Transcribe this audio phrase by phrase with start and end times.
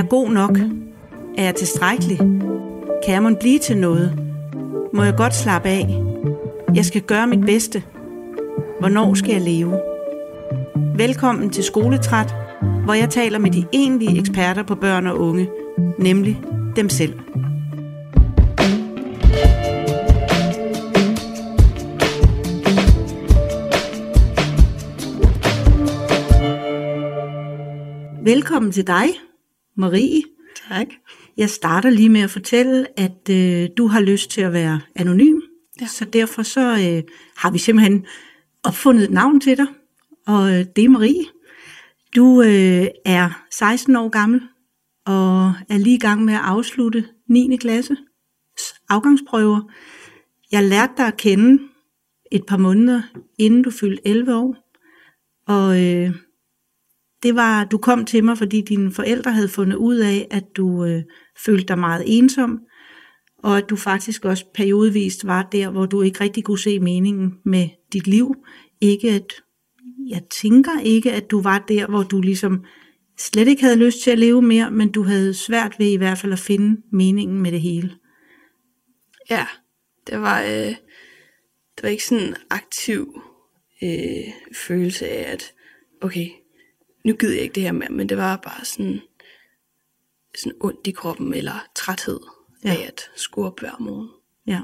[0.00, 0.58] jeg god nok?
[1.38, 2.18] Er jeg tilstrækkelig?
[3.04, 4.18] Kan jeg må blive til noget?
[4.94, 6.02] Må jeg godt slappe af?
[6.74, 7.82] Jeg skal gøre mit bedste.
[8.78, 9.80] Hvornår skal jeg leve?
[10.96, 12.34] Velkommen til Skoletræt,
[12.84, 15.48] hvor jeg taler med de egentlige eksperter på børn og unge,
[15.98, 16.40] nemlig
[16.76, 17.14] dem selv.
[28.24, 29.06] Velkommen til dig,
[29.80, 30.22] Marie.
[30.68, 30.86] Tak.
[31.36, 35.40] Jeg starter lige med at fortælle, at øh, du har lyst til at være anonym.
[35.80, 35.86] Ja.
[35.86, 37.02] Så derfor så øh,
[37.36, 38.06] har vi simpelthen
[38.62, 39.66] opfundet et navn til dig,
[40.26, 41.24] og øh, det er Marie.
[42.16, 44.40] Du øh, er 16 år gammel
[45.06, 47.56] og er lige i gang med at afslutte 9.
[47.56, 47.96] klasse
[48.88, 49.60] afgangsprøver.
[50.52, 51.62] Jeg lærte dig at kende
[52.32, 53.02] et par måneder,
[53.38, 54.56] inden du fyldte 11 år.
[55.46, 56.14] Og øh,
[57.22, 60.84] det var, du kom til mig, fordi dine forældre havde fundet ud af, at du
[60.84, 61.02] øh,
[61.44, 62.60] følte dig meget ensom,
[63.38, 67.34] og at du faktisk også periodevist var der, hvor du ikke rigtig kunne se meningen
[67.44, 68.34] med dit liv.
[68.80, 69.26] Ikke at,
[70.08, 72.64] jeg tænker ikke, at du var der, hvor du ligesom
[73.18, 76.18] slet ikke havde lyst til at leve mere, men du havde svært ved i hvert
[76.18, 77.96] fald at finde meningen med det hele.
[79.30, 79.46] Ja,
[80.06, 80.74] det var, øh,
[81.76, 83.20] det var ikke sådan en aktiv
[83.82, 85.52] øh, følelse af, at
[86.02, 86.26] okay,
[87.04, 89.00] nu gider jeg ikke det her mere, men det var bare sådan,
[90.38, 92.20] sådan ondt i kroppen, eller træthed
[92.64, 92.70] ja.
[92.70, 94.08] Af at skulle op hver morgen.
[94.46, 94.60] Ja.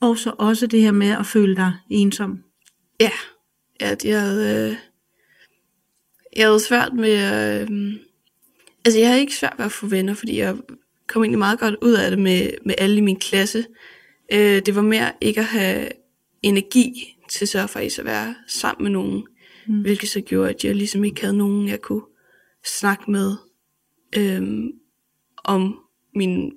[0.00, 2.42] Og så også det her med at føle dig ensom.
[3.00, 3.10] Ja,
[3.80, 4.76] at jeg havde, øh,
[6.36, 7.92] jeg havde svært med, øh,
[8.84, 10.56] altså jeg havde ikke svært ved at få venner, fordi jeg
[11.06, 13.66] kom egentlig meget godt ud af det med, med alle i min klasse.
[14.32, 15.88] Øh, det var mere ikke at have
[16.42, 19.26] energi til så faktisk at være sammen med nogen,
[19.68, 19.80] mm.
[19.80, 22.02] hvilket så gjorde, at jeg ligesom ikke havde nogen, jeg kunne
[22.64, 23.36] snakke med
[24.16, 24.42] øh,
[25.44, 25.78] om
[26.14, 26.50] mine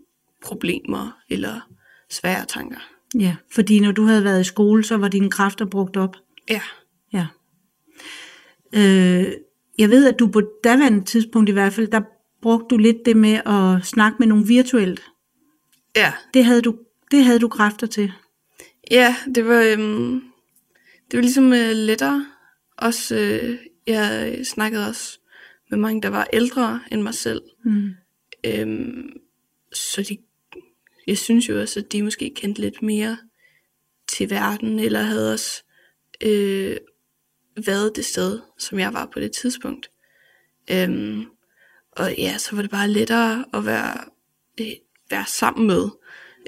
[0.43, 1.69] problemer eller
[2.09, 2.79] svære tanker.
[3.19, 6.15] Ja, fordi når du havde været i skole, så var dine kræfter brugt op.
[6.49, 6.61] Ja,
[7.13, 7.27] Ja.
[8.73, 9.33] Øh,
[9.77, 12.01] jeg ved, at du på daværende tidspunkt i hvert fald, der
[12.41, 15.01] brugte du lidt det med at snakke med nogen virtuelt.
[15.95, 16.75] ja, Det havde du,
[17.11, 18.11] det havde du kræfter til.
[18.91, 20.23] Ja, det var, øhm,
[21.11, 22.25] det var ligesom øh, lettere.
[22.81, 23.57] Også, øh,
[23.87, 25.19] jeg snakkede også
[25.69, 27.41] med mange, der var ældre end mig selv.
[27.65, 27.89] Mm.
[28.45, 29.09] Øhm,
[29.73, 30.17] så de,
[31.07, 33.17] jeg synes jo også, at de måske kendte lidt mere
[34.07, 35.63] til verden, eller havde også
[36.23, 36.77] øh,
[37.65, 39.91] været det sted, som jeg var på det tidspunkt.
[40.71, 41.25] Øhm,
[41.91, 43.97] og ja, så var det bare lettere at være,
[44.61, 44.67] øh,
[45.09, 45.89] være sammen med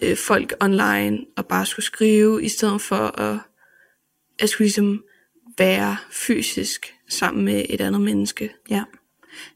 [0.02, 3.40] øh, folk online, og bare skulle skrive, i stedet for at,
[4.40, 5.04] at skulle ligesom
[5.58, 8.50] være fysisk sammen med et andet menneske.
[8.70, 8.84] Ja.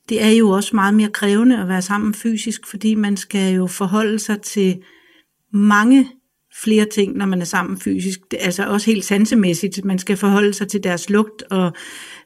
[0.09, 3.67] Det er jo også meget mere krævende at være sammen fysisk, fordi man skal jo
[3.67, 4.81] forholde sig til
[5.53, 6.07] mange
[6.63, 8.19] flere ting, når man er sammen fysisk.
[8.31, 9.85] Det, er altså også helt sansemæssigt.
[9.85, 11.73] Man skal forholde sig til deres lugt og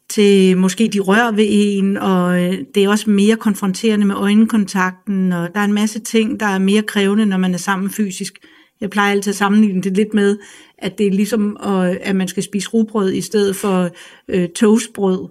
[0.10, 5.34] til måske de rør ved en, og øh, det er også mere konfronterende med øjenkontakten,
[5.34, 8.40] og der er en masse ting, der er mere krævende, når man er sammen fysisk.
[8.82, 10.38] Jeg plejer altid at sammenligne det lidt med,
[10.78, 13.90] at det er ligesom, øh, at man skal spise rugbrød i stedet for
[14.28, 15.28] øh, toastbrød,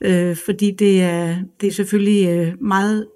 [0.00, 3.06] øh, fordi det er, det er selvfølgelig øh, meget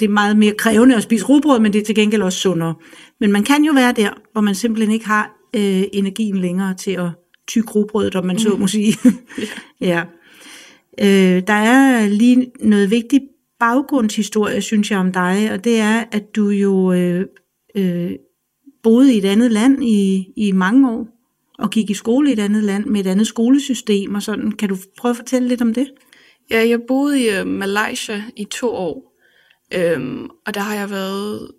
[0.00, 2.74] det er meget mere krævende at spise rugbrød, men det er til gengæld også sundere.
[3.20, 6.90] Men man kan jo være der, hvor man simpelthen ikke har øh, energien længere til
[6.90, 7.10] at
[7.48, 8.96] tykke rugbrødet, om man så må sige.
[9.80, 10.02] ja.
[11.00, 13.22] Øh, der er lige noget vigtigt
[13.60, 17.26] baggrundshistorie, synes jeg, om dig, og det er, at du jo øh,
[17.76, 18.10] øh,
[18.84, 21.08] boede i et andet land i, i mange år,
[21.58, 24.52] og gik i skole i et andet land med et andet skolesystem og sådan.
[24.52, 25.92] Kan du prøve at fortælle lidt om det?
[26.50, 29.14] Ja, jeg boede i øh, Malaysia i to år,
[29.74, 31.50] øhm, og der har jeg været,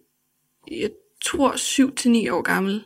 [0.71, 0.89] jeg
[1.25, 2.83] tror, 7 til ni år gammel.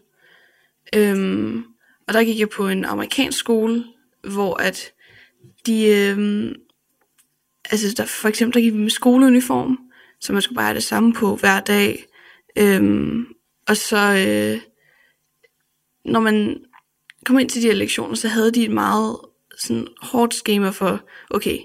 [0.96, 1.64] Øhm,
[2.08, 3.84] og der gik jeg på en amerikansk skole,
[4.34, 4.92] hvor at
[5.66, 6.54] de, øhm,
[7.72, 9.80] altså der, for eksempel der gik vi med skoleuniform,
[10.22, 12.06] så man skulle bare have det samme på hver dag.
[12.58, 13.26] Øhm,
[13.70, 14.62] og så, øh,
[16.06, 16.62] når man
[17.26, 19.18] kom ind til de her lektioner, så havde de et meget
[19.58, 21.60] sådan hårdt schema for, okay,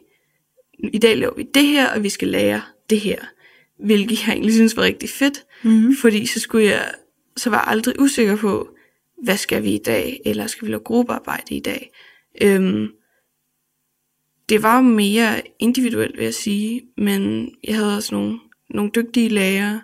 [0.92, 3.24] i dag laver vi det her, og vi skal lære det her.
[3.84, 5.96] Hvilket jeg egentlig synes var rigtig fedt, Mm-hmm.
[5.96, 6.94] fordi så skulle jeg,
[7.36, 8.68] så var jeg aldrig usikker på,
[9.22, 11.90] hvad skal vi i dag, eller skal vi lave gruppearbejde i dag.
[12.42, 12.88] Øhm,
[14.48, 18.38] det var mere individuelt, vil jeg sige, men jeg havde også nogle,
[18.70, 19.80] nogle dygtige lærere,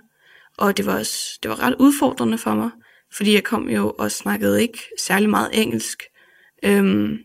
[0.61, 2.71] og det var, også, det var ret udfordrende for mig,
[3.13, 6.03] fordi jeg kom jo og snakkede ikke særlig meget engelsk.
[6.65, 7.19] Øhm,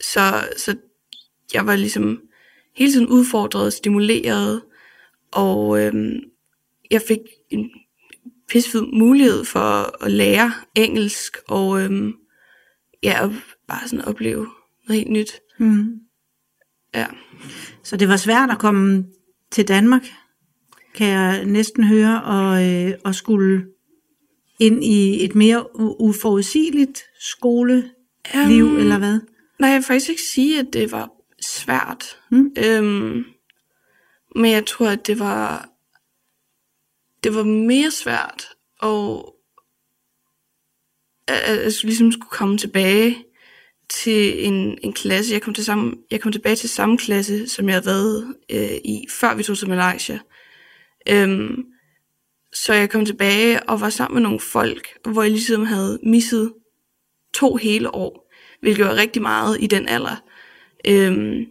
[0.00, 0.76] så, så
[1.54, 2.20] jeg var ligesom
[2.76, 4.62] hele tiden udfordret, stimuleret,
[5.32, 6.20] Og øhm,
[6.90, 7.20] jeg fik
[7.50, 7.70] en
[8.48, 12.12] pissefed mulighed for at lære engelsk, og øhm,
[13.02, 13.34] ja, og
[13.68, 14.46] bare sådan opleve
[14.88, 15.40] noget helt nyt.
[15.58, 16.00] Mm.
[16.94, 17.06] Ja.
[17.82, 19.04] Så det var svært at komme
[19.50, 20.02] til Danmark,
[20.96, 23.66] kan jeg næsten høre, og, øh, og skulle
[24.58, 25.66] ind i et mere
[26.00, 27.92] uforudsigeligt skoleliv,
[28.34, 29.20] Øhm, eller hvad?
[29.58, 31.10] Nej, jeg vil faktisk ikke sige, at det var
[31.40, 32.18] svært.
[32.30, 32.50] Mm.
[32.58, 33.24] Øhm,
[34.34, 35.68] men jeg tror, at det var
[37.24, 38.48] det var mere svært
[38.82, 39.22] at,
[41.28, 43.24] at, at jeg ligesom skulle komme tilbage
[43.88, 45.32] til en, en klasse.
[45.32, 48.78] Jeg kom, til samme, jeg kom tilbage til samme klasse, som jeg havde været øh,
[48.84, 50.18] i, før vi tog til Malaysia.
[51.10, 51.64] Øhm,
[52.52, 56.52] så jeg kom tilbage og var sammen med nogle folk, hvor jeg ligesom havde misset
[57.34, 60.24] to hele år, hvilket var rigtig meget i den alder.
[60.88, 61.46] Øhm,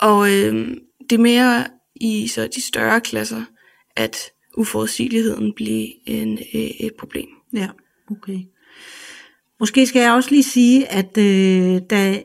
[0.00, 0.78] og øhm,
[1.10, 3.44] det er mere i så de større klasser,
[3.96, 4.16] at
[4.56, 7.28] uforudsigeligheden bliver en, øh, et problem.
[7.52, 7.68] Ja,
[8.10, 8.38] okay.
[9.60, 12.22] Måske skal jeg også lige sige, at øh, da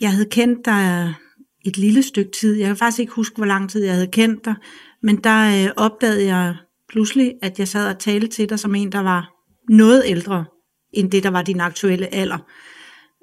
[0.00, 1.14] jeg havde kendt dig
[1.64, 4.44] et lille stykke tid, jeg kan faktisk ikke huske, hvor lang tid jeg havde kendt
[4.44, 4.54] dig,
[5.04, 6.56] men der øh, opdagede jeg
[6.88, 9.30] pludselig, at jeg sad og talte til dig som en, der var
[9.68, 10.44] noget ældre
[10.92, 12.38] end det, der var din aktuelle alder.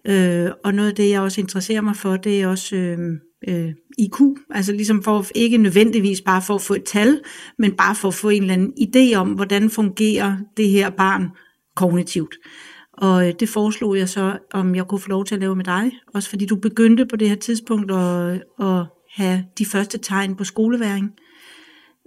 [0.08, 3.66] Øh, og noget af det, jeg også interesserer mig for, det er også øhm, øh,
[3.66, 4.20] øh, IQ.
[4.50, 7.22] Altså ligesom for ikke nødvendigvis bare for at få et tal,
[7.58, 11.30] men bare for at få en eller anden idé om, hvordan fungerer det her barn
[11.76, 12.36] kognitivt.
[12.94, 15.66] Og øh, det foreslog jeg så, om jeg kunne få lov til at lave med
[15.66, 15.92] dig.
[16.14, 18.86] Også fordi du begyndte på det her tidspunkt at, at
[19.16, 21.12] have de første tegn på skoleværing.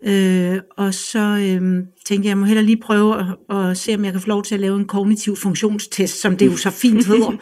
[0.03, 4.05] Øh, og så øh, tænkte jeg, jeg må hellere lige prøve at, at se, om
[4.05, 7.07] jeg kan få lov til at lave en kognitiv funktionstest, som det jo så fint
[7.11, 7.37] hedder.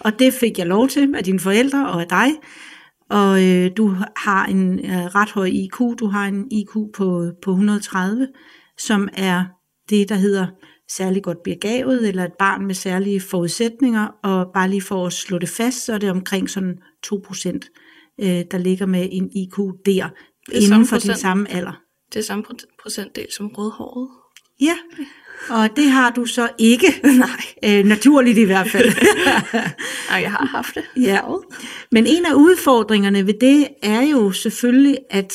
[0.00, 2.30] og det fik jeg lov til af dine forældre og af dig.
[3.10, 5.78] Og øh, du har en øh, ret høj IQ.
[5.98, 8.28] Du har en IQ på, på 130,
[8.78, 9.44] som er
[9.90, 10.46] det, der hedder
[10.90, 14.06] særlig godt begavet, eller et barn med særlige forudsætninger.
[14.22, 18.44] Og bare lige for at slå det fast, så er det omkring sådan 2%, øh,
[18.50, 20.08] der ligger med en IQ der,
[20.52, 21.18] inden for din procent.
[21.18, 21.82] samme alder.
[22.12, 24.08] Det er samme pro- procentdel som rødhåret.
[24.60, 24.76] Ja,
[25.50, 26.86] og det har du så ikke.
[27.18, 27.44] Nej.
[27.64, 28.86] Øh, naturligt i hvert fald.
[30.10, 30.84] Nej, jeg har haft det.
[30.96, 31.20] Ja.
[31.92, 35.34] Men en af udfordringerne ved det er jo selvfølgelig, at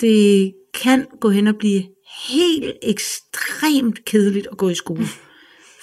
[0.00, 0.52] det
[0.82, 1.82] kan gå hen og blive
[2.28, 5.06] helt ekstremt kedeligt at gå i skole.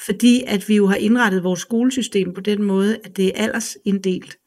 [0.05, 4.37] Fordi at vi jo har indrettet vores skolesystem på den måde, at det er aldersinddelt.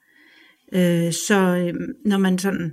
[0.74, 2.72] Øh, så øh, når man sådan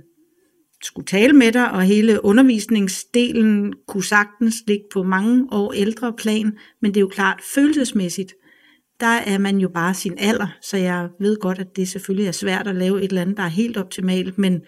[0.84, 6.58] skulle tale med dig, og hele undervisningsdelen kunne sagtens ligge på mange år ældre plan,
[6.82, 8.34] men det er jo klart følelsesmæssigt,
[9.00, 12.32] der er man jo bare sin alder, så jeg ved godt, at det selvfølgelig er
[12.32, 14.60] svært at lave et eller andet, der er helt optimalt, men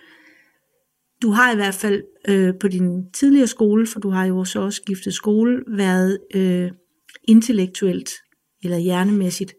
[1.22, 4.60] du har i hvert fald øh, på din tidligere skole, for du har jo så
[4.60, 6.70] også skiftet skole, været øh,
[7.24, 8.10] intellektuelt
[8.62, 9.54] eller hjernemæssigt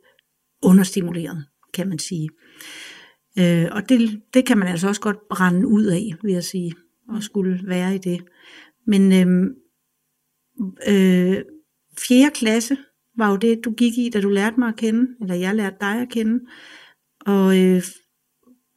[0.63, 2.29] understimuleret, kan man sige.
[3.39, 6.73] Øh, og det, det kan man altså også godt brænde ud af, vil jeg sige,
[7.09, 8.23] og skulle være i det.
[8.85, 9.43] Men øh,
[10.87, 11.43] øh,
[12.07, 12.77] fjerde klasse
[13.17, 15.77] var jo det, du gik i, da du lærte mig at kende, eller jeg lærte
[15.81, 16.45] dig at kende.
[17.19, 17.83] Og, øh,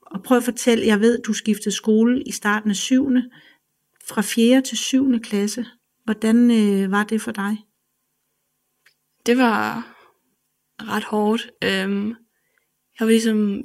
[0.02, 3.10] og prøv at fortælle, jeg ved, du skiftede skole i starten af 7.
[4.08, 4.60] fra 4.
[4.60, 5.20] til 7.
[5.20, 5.66] klasse.
[6.04, 7.56] Hvordan øh, var det for dig?
[9.26, 9.96] Det var
[10.78, 11.50] ret hårdt.
[11.64, 12.08] Øhm,
[12.98, 13.64] jeg var ligesom,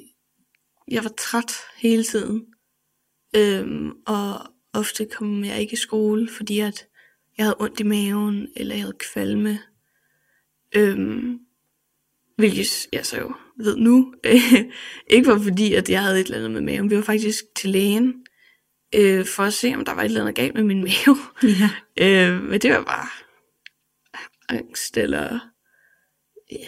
[0.91, 2.45] jeg var træt hele tiden.
[3.35, 4.39] Øhm, og
[4.73, 6.87] ofte kom jeg ikke i skole, fordi at
[7.37, 9.59] jeg havde ondt i maven, eller jeg havde kvalme.
[10.75, 11.39] Øhm,
[12.37, 14.13] hvilket jeg så jo ved nu,
[15.13, 16.89] ikke var fordi, at jeg havde et eller andet med maven.
[16.89, 18.25] Vi var faktisk til lægen,
[18.95, 21.17] øh, for at se, om der var et eller andet galt med min mave.
[21.43, 21.69] Ja.
[21.99, 23.07] Øh, men det var bare
[24.49, 25.39] angst, eller
[26.51, 26.67] ja,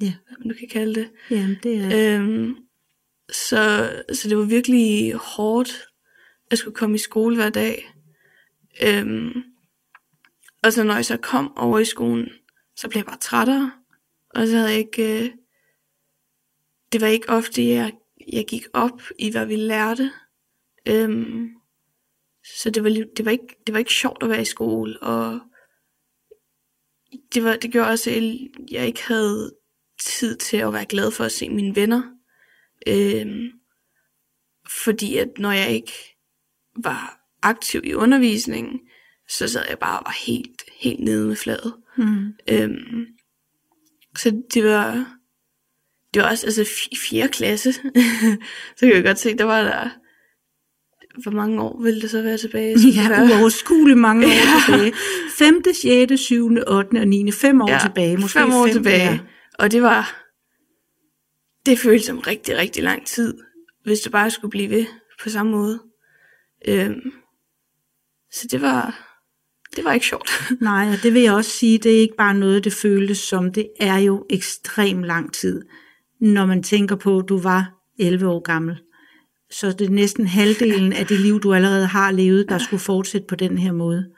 [0.00, 1.10] Ja, hvad man nu kan kalde det.
[1.30, 2.20] jamen det er...
[2.20, 2.56] Øhm,
[3.32, 5.88] så, så det var virkelig hårdt
[6.50, 7.92] at skulle komme i skole hver dag.
[8.82, 9.42] Øhm,
[10.62, 12.28] og så når jeg så kom over i skolen,
[12.76, 13.72] så blev jeg bare trættere.
[14.30, 15.24] Og så havde jeg ikke...
[15.24, 15.30] Øh,
[16.92, 17.92] det var ikke ofte, jeg,
[18.32, 20.12] jeg gik op i, hvad vi lærte.
[20.88, 21.48] Øhm,
[22.44, 25.02] så det var, det, var ikke, det var ikke sjovt at være i skole.
[25.02, 25.40] Og
[27.34, 28.22] det, var, det gjorde også, at
[28.70, 29.54] jeg ikke havde
[30.00, 32.15] tid til at være glad for at se mine venner.
[32.86, 33.50] Øhm,
[34.84, 36.16] fordi at når jeg ikke
[36.82, 38.80] var aktiv i undervisningen,
[39.28, 41.74] så sad jeg bare og var helt, helt nede med fladet.
[41.96, 42.32] Mm.
[42.50, 43.06] Øhm,
[44.16, 45.16] så det var,
[46.14, 47.72] det var også, altså i fjerde klasse,
[48.76, 49.90] så kan jeg godt se, der var der
[51.22, 52.78] hvor mange år ville det så være tilbage?
[52.78, 54.30] Så Ja, uoverskueligt mange år
[54.66, 54.92] tilbage.
[55.38, 55.62] 5.,
[56.08, 57.00] 6., 7., 8.
[57.00, 57.32] og 9.
[57.32, 58.16] Fem år tilbage.
[58.16, 59.10] Måske fem år tilbage.
[59.10, 59.18] Ja.
[59.58, 60.25] Og det var,
[61.66, 63.34] det føltes som rigtig, rigtig lang tid,
[63.84, 64.86] hvis det bare skulle blive ved
[65.22, 65.82] på samme måde.
[66.68, 67.12] Øhm,
[68.32, 69.06] så det var,
[69.76, 70.30] det var ikke sjovt.
[70.60, 73.52] Nej, og det vil jeg også sige, det er ikke bare noget, det føltes som.
[73.52, 75.62] Det er jo ekstrem lang tid,
[76.20, 78.76] når man tænker på, at du var 11 år gammel.
[79.50, 83.26] Så det er næsten halvdelen af det liv, du allerede har levet, der skulle fortsætte
[83.26, 84.10] på den her måde.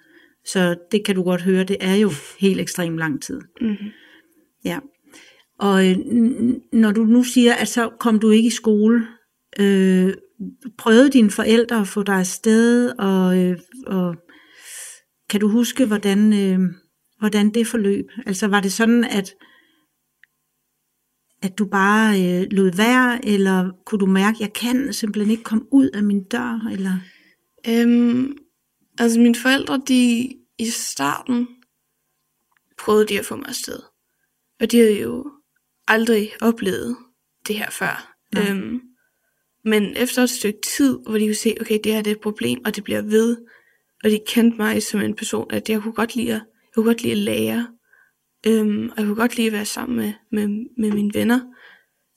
[0.44, 3.40] Så det kan du godt høre, det er jo helt ekstrem lang tid.
[3.60, 3.90] Mm-hmm.
[4.64, 4.78] Ja.
[5.58, 5.96] Og øh,
[6.72, 9.06] når du nu siger, at så kom du ikke i skole,
[9.60, 10.14] øh,
[10.78, 14.16] prøvede dine forældre at få dig afsted, og, øh, og
[15.30, 16.60] kan du huske, hvordan, øh,
[17.18, 18.06] hvordan det forløb?
[18.26, 19.34] Altså var det sådan, at,
[21.42, 25.42] at du bare øh, lod være, eller kunne du mærke, at jeg kan simpelthen ikke
[25.42, 26.68] komme ud af min dør?
[26.72, 26.98] Eller?
[27.68, 28.36] Øhm,
[28.98, 31.48] altså mine forældre, de i starten
[32.78, 33.78] prøvede de at få mig afsted.
[34.60, 35.30] Og de havde jo
[35.88, 36.96] aldrig oplevet
[37.46, 38.14] det her før.
[38.34, 38.50] Nej.
[38.50, 38.80] Øhm,
[39.64, 42.20] men efter et stykke tid, hvor de kunne se, okay, det her det er et
[42.20, 43.36] problem, og det bliver ved,
[44.04, 46.84] og de kendte mig som en person, at jeg kunne godt lide at, jeg kunne
[46.84, 47.68] godt lide at lære,
[48.46, 51.40] øhm, og jeg kunne godt lide at være sammen med, med, med mine venner.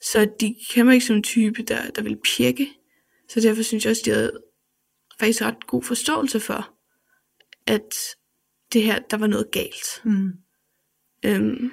[0.01, 2.69] Så de kender mig ikke som en type, der, der vil pirke.
[3.29, 4.39] Så derfor synes jeg også, de havde
[5.19, 6.73] faktisk ret god forståelse for,
[7.67, 7.95] at
[8.73, 10.01] det her, der var noget galt.
[10.03, 10.31] Mm.
[11.25, 11.71] Øhm,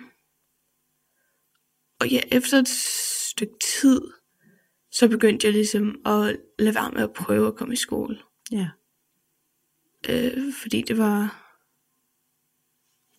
[2.00, 4.00] og ja, efter et stykke tid,
[4.90, 8.18] så begyndte jeg ligesom at lade være med at prøve at komme i skole.
[8.52, 8.68] Ja.
[10.08, 11.44] Øh, fordi det var,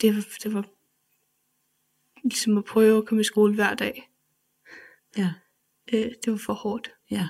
[0.02, 0.66] det var, det var
[2.24, 4.10] ligesom at prøve at komme i skole hver dag.
[5.18, 5.34] Ja.
[5.94, 6.92] Øh, det var for hårdt.
[7.12, 7.28] Ja.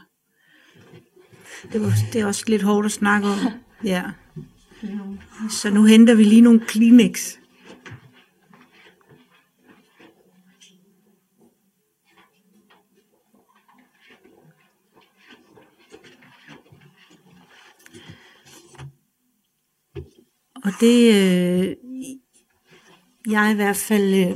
[1.73, 3.37] Det, var, det er også lidt hårdt at snakke om.
[3.83, 4.11] Ja.
[5.49, 7.38] Så nu henter vi lige nogle Kleenex.
[20.63, 21.75] Og det, øh,
[23.31, 24.35] jeg i hvert fald øh,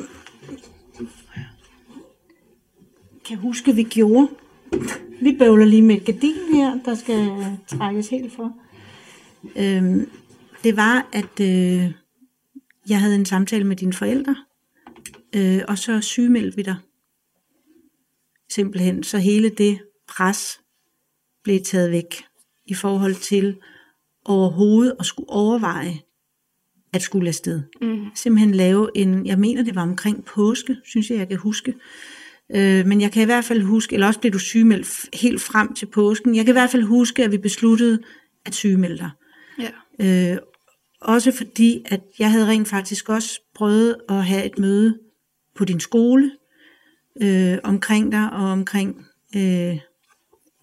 [3.26, 4.28] kan huske, vi gjorde,
[5.22, 7.30] vi bøvler lige med et gardin her, der skal
[7.68, 8.58] trækkes helt for.
[9.56, 10.10] Øhm,
[10.64, 11.92] det var, at øh,
[12.90, 14.36] jeg havde en samtale med dine forældre,
[15.36, 16.76] øh, og så sygemeldte vi dig.
[18.50, 20.62] Simpelthen, så hele det pres
[21.44, 22.26] blev taget væk
[22.66, 23.58] i forhold til
[24.26, 26.00] overhovedet at skulle overveje
[26.94, 27.62] at skulle afsted.
[27.82, 28.06] Mm.
[28.16, 31.74] Simpelthen lave en, jeg mener det var omkring påske, synes jeg, jeg kan huske,
[32.56, 35.74] Øh, men jeg kan i hvert fald huske, eller også blev du sygemeldt helt frem
[35.74, 36.36] til påsken.
[36.36, 38.00] Jeg kan i hvert fald huske, at vi besluttede
[38.46, 39.10] at sygemelde dig.
[39.60, 40.32] Ja.
[40.32, 40.38] Øh,
[41.02, 45.00] også fordi, at jeg havde rent faktisk også prøvet at have et møde
[45.56, 46.32] på din skole
[47.22, 49.80] øh, omkring dig og omkring øh,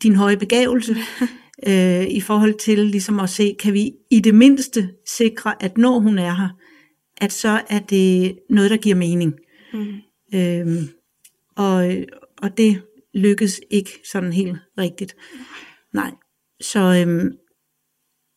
[0.03, 0.97] din høje begævelse.
[1.67, 5.99] øh, I forhold til ligesom at se, kan vi i det mindste sikre, at når
[5.99, 6.49] hun er her,
[7.17, 9.35] at så er det noget, der giver mening.
[9.73, 9.87] Mm.
[10.35, 10.89] Øhm,
[11.57, 11.95] og,
[12.43, 12.83] og det
[13.15, 15.17] lykkedes ikke sådan helt rigtigt.
[15.95, 16.11] Nej.
[16.61, 17.33] Så øhm,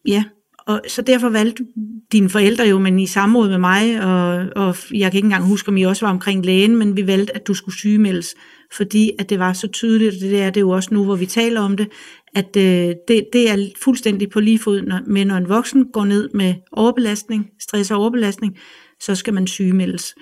[0.07, 0.23] ja,
[0.67, 1.65] og så derfor valgte
[2.11, 5.69] dine forældre jo, men i samråd med mig, og, og jeg kan ikke engang huske,
[5.69, 8.35] om I også var omkring lægen, men vi valgte, at du skulle sygemeldes,
[8.71, 11.25] fordi at det var så tydeligt, og det er det jo også nu, hvor vi
[11.25, 11.87] taler om det,
[12.35, 16.05] at øh, det, det er fuldstændig på lige fod når, med, når en voksen går
[16.05, 18.57] ned med overbelastning, stress og overbelastning,
[18.99, 20.15] så skal man sygemeldes.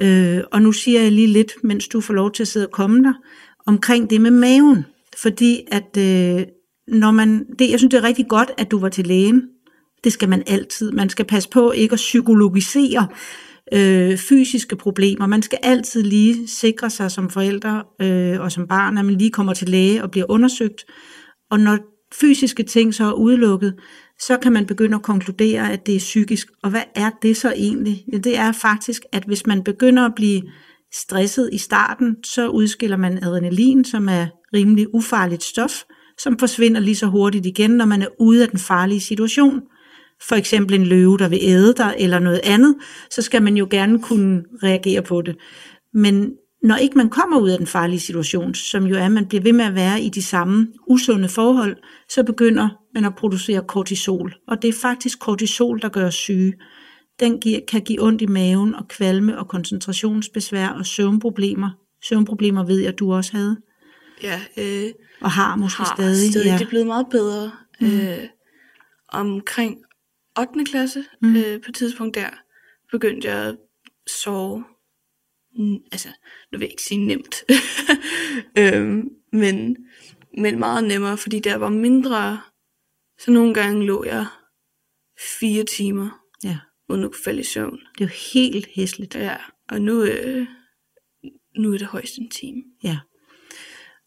[0.00, 2.72] Øh, og nu siger jeg lige lidt, mens du får lov til at sidde og
[2.72, 3.12] komme der,
[3.66, 4.84] omkring det med maven.
[5.22, 6.46] Fordi at øh,
[6.88, 9.42] når man, det, jeg synes det er rigtig godt, at du var til lægen.
[10.04, 10.92] Det skal man altid.
[10.92, 13.08] Man skal passe på ikke at psykologisere
[13.72, 15.26] øh, fysiske problemer.
[15.26, 19.30] Man skal altid lige sikre sig som forældre øh, og som barn, at man lige
[19.30, 20.84] kommer til læge og bliver undersøgt.
[21.50, 21.78] Og når
[22.14, 23.74] fysiske ting så er udelukket,
[24.20, 26.48] så kan man begynde at konkludere, at det er psykisk.
[26.62, 28.04] Og hvad er det så egentlig?
[28.12, 30.42] Ja, det er faktisk, at hvis man begynder at blive
[30.94, 35.82] stresset i starten, så udskiller man adrenalin, som er rimelig ufarligt stof,
[36.18, 39.62] som forsvinder lige så hurtigt igen, når man er ude af den farlige situation.
[40.28, 42.74] For eksempel en løve, der vil æde dig, eller noget andet,
[43.10, 45.36] så skal man jo gerne kunne reagere på det.
[45.94, 46.32] Men
[46.66, 49.42] når ikke man kommer ud af den farlige situation, som jo er, at man bliver
[49.42, 51.76] ved med at være i de samme usunde forhold,
[52.08, 54.34] så begynder man at producere kortisol.
[54.48, 56.54] Og det er faktisk kortisol, der gør os syge.
[57.20, 61.70] Den giver, kan give ondt i maven og kvalme og koncentrationsbesvær og søvnproblemer.
[62.08, 63.56] Søvnproblemer ved jeg, at du også havde
[64.22, 66.30] Ja, øh, og har måske har stadig.
[66.30, 66.46] stadig.
[66.46, 66.52] Ja.
[66.52, 67.50] Det er blevet meget bedre.
[67.80, 67.86] Mm.
[67.86, 68.18] Øh,
[69.08, 69.76] omkring
[70.38, 70.64] 8.
[70.64, 71.36] klasse, mm.
[71.36, 72.28] øh, på et tidspunkt der,
[72.92, 73.56] begyndte jeg at
[74.24, 74.64] sove.
[75.58, 76.08] Mm, altså,
[76.52, 77.44] nu vil jeg ikke sige nemt.
[78.58, 79.76] øhm, men,
[80.38, 82.40] men meget nemmere, fordi der var mindre,
[83.18, 84.26] så nogle gange lå jeg
[85.40, 86.58] fire timer, Ja.
[86.88, 87.78] uden at kunne falde i søvn.
[87.98, 89.14] Det er jo helt hæsligt.
[89.14, 89.36] Ja,
[89.68, 90.46] og nu, øh,
[91.58, 92.62] nu er det højst en time.
[92.84, 92.98] Ja.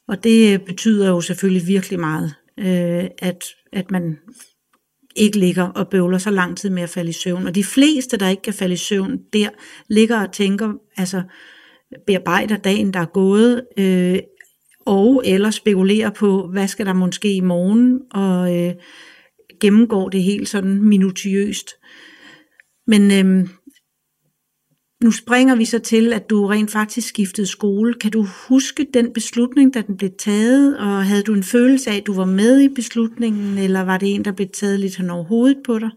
[0.07, 4.17] Og det betyder jo selvfølgelig virkelig meget, øh, at, at man
[5.15, 7.47] ikke ligger og bøvler så lang tid med at falde i søvn.
[7.47, 9.49] Og de fleste, der ikke kan falde i søvn, der
[9.89, 11.21] ligger og tænker, altså
[12.07, 14.19] bearbejder dagen, der er gået, øh,
[14.85, 18.73] og eller spekulerer på, hvad skal der måske i morgen, og øh,
[19.61, 21.71] gennemgår det helt sådan minutiøst.
[22.87, 23.47] Men øh,
[25.03, 27.93] nu springer vi så til, at du rent faktisk skiftede skole.
[27.93, 31.95] Kan du huske den beslutning, da den blev taget, og havde du en følelse af,
[31.95, 35.09] at du var med i beslutningen, eller var det en, der blev taget lidt hen
[35.09, 35.89] over hovedet på dig?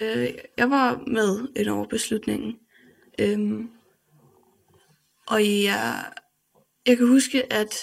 [0.00, 0.28] Øh,
[0.58, 2.56] jeg var med ind over beslutningen.
[3.18, 3.68] Øhm,
[5.26, 6.04] og jeg,
[6.86, 7.74] jeg kan huske, at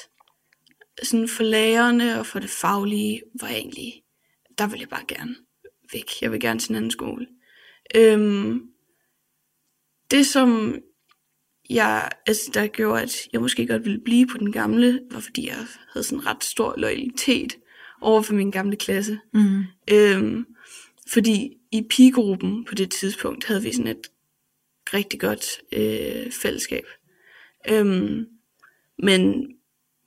[1.03, 4.03] sådan for lærerne og for det faglige var jeg egentlig,
[4.57, 5.35] der ville jeg bare gerne
[5.93, 6.21] væk.
[6.21, 7.27] Jeg vil gerne til en anden skole.
[7.95, 8.70] Øhm,
[10.11, 10.79] det som
[11.69, 15.47] jeg, altså, der gjorde, at jeg måske godt ville blive på den gamle, var fordi
[15.47, 15.55] jeg
[15.93, 17.57] havde sådan ret stor loyalitet
[18.01, 19.19] over for min gamle klasse.
[19.33, 19.63] Mm.
[19.91, 20.45] Øhm,
[21.07, 24.07] fordi i pigegruppen på det tidspunkt havde vi sådan et
[24.93, 26.83] rigtig godt øh, fællesskab.
[27.69, 28.25] Øhm,
[28.97, 29.47] men,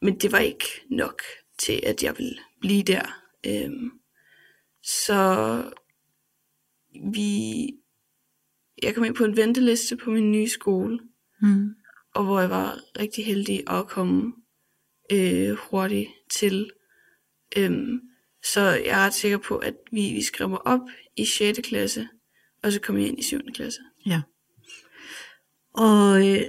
[0.02, 1.22] men det var ikke nok
[1.58, 3.20] til, at jeg ville blive der.
[3.46, 3.90] Øhm,
[4.82, 5.62] så
[7.14, 7.66] vi,
[8.84, 10.98] jeg kom ind på en venteliste på min nye skole,
[11.42, 11.68] Mm.
[12.14, 14.32] og hvor jeg var rigtig heldig at komme
[15.12, 16.70] øh, hurtigt til.
[17.56, 18.00] Øhm,
[18.44, 20.80] så jeg er ret sikker på, at vi, vi skrev mig op
[21.16, 21.60] i 6.
[21.64, 22.08] klasse,
[22.62, 23.40] og så kom jeg ind i 7.
[23.54, 23.80] klasse.
[24.06, 24.22] Ja.
[25.74, 26.40] Og øh,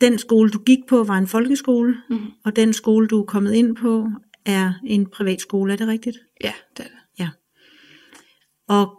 [0.00, 2.30] den skole, du gik på, var en folkeskole, Mhm.
[2.44, 4.08] og den skole, du er kommet ind på,
[4.46, 6.16] er en privatskole, er det rigtigt?
[6.44, 6.94] Ja, det er det.
[8.68, 8.97] Og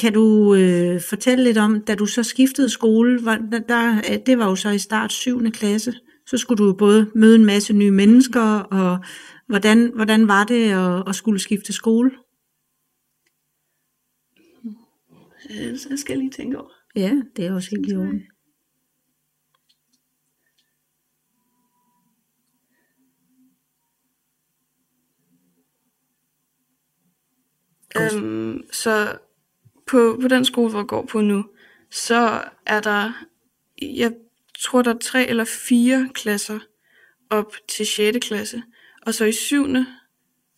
[0.00, 4.38] kan du øh, fortælle lidt om, da du så skiftede skole, var, der, der, det
[4.38, 5.50] var jo så i start 7.
[5.50, 5.94] klasse,
[6.26, 8.98] så skulle du jo både møde en masse nye mennesker, og
[9.46, 12.10] hvordan, hvordan var det at, at skulle skifte skole?
[15.50, 16.70] Øh, så skal jeg lige tænke over.
[16.96, 18.22] Ja, det er også helt i orden.
[27.96, 29.18] Øhm, så
[29.90, 31.44] på, på den skole, hvor jeg går på nu,
[31.90, 33.26] så er der,
[33.82, 34.12] jeg
[34.58, 36.58] tror, der er tre eller fire klasser
[37.30, 38.18] op til 6.
[38.26, 38.62] klasse.
[39.06, 39.66] Og så i 7.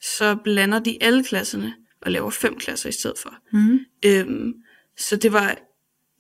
[0.01, 3.35] så blander de alle klasserne og laver fem klasser i stedet for.
[3.53, 3.79] Mm.
[4.07, 4.55] Øhm,
[4.97, 5.59] så det var,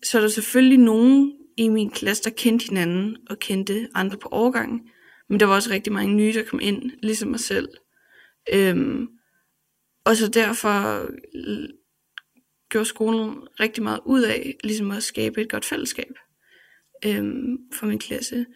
[0.04, 4.28] så er der selvfølgelig nogen i min klasse, der kendte hinanden og kendte andre på
[4.32, 4.80] årgangen.
[5.28, 7.68] Men der var også rigtig mange nye, der kom ind, ligesom mig selv.
[8.52, 9.08] Øhm,
[10.04, 11.08] og så derfor
[12.72, 16.12] gjorde skolen rigtig meget ud af, ligesom at skabe et godt fællesskab
[17.06, 18.46] øhm, for min klasse.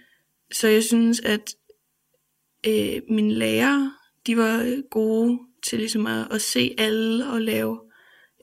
[0.52, 1.54] Så jeg synes, at
[2.66, 3.92] øh, mine lærere,
[4.26, 7.80] de var gode til ligesom at, at se alle og lave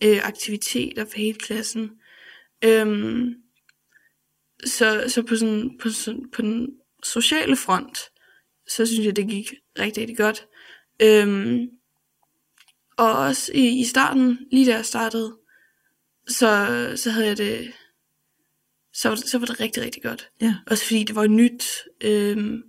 [0.04, 1.92] øh, aktiviteter for hele klassen.
[2.66, 3.34] Øhm,
[4.66, 6.68] så, så på, sådan, på, sådan, på den
[7.04, 7.98] sociale front,
[8.68, 10.48] så synes jeg, det gik rigtig, rigtig godt.
[11.02, 11.70] Øhm,
[12.98, 15.38] og også i, i starten, lige da jeg startede,
[16.28, 17.74] så, så havde jeg det,
[18.94, 20.30] så, var det- så var det rigtig, rigtig godt.
[20.42, 20.56] Ja.
[20.68, 21.64] Også fordi det var nyt.
[22.02, 22.64] Øhm,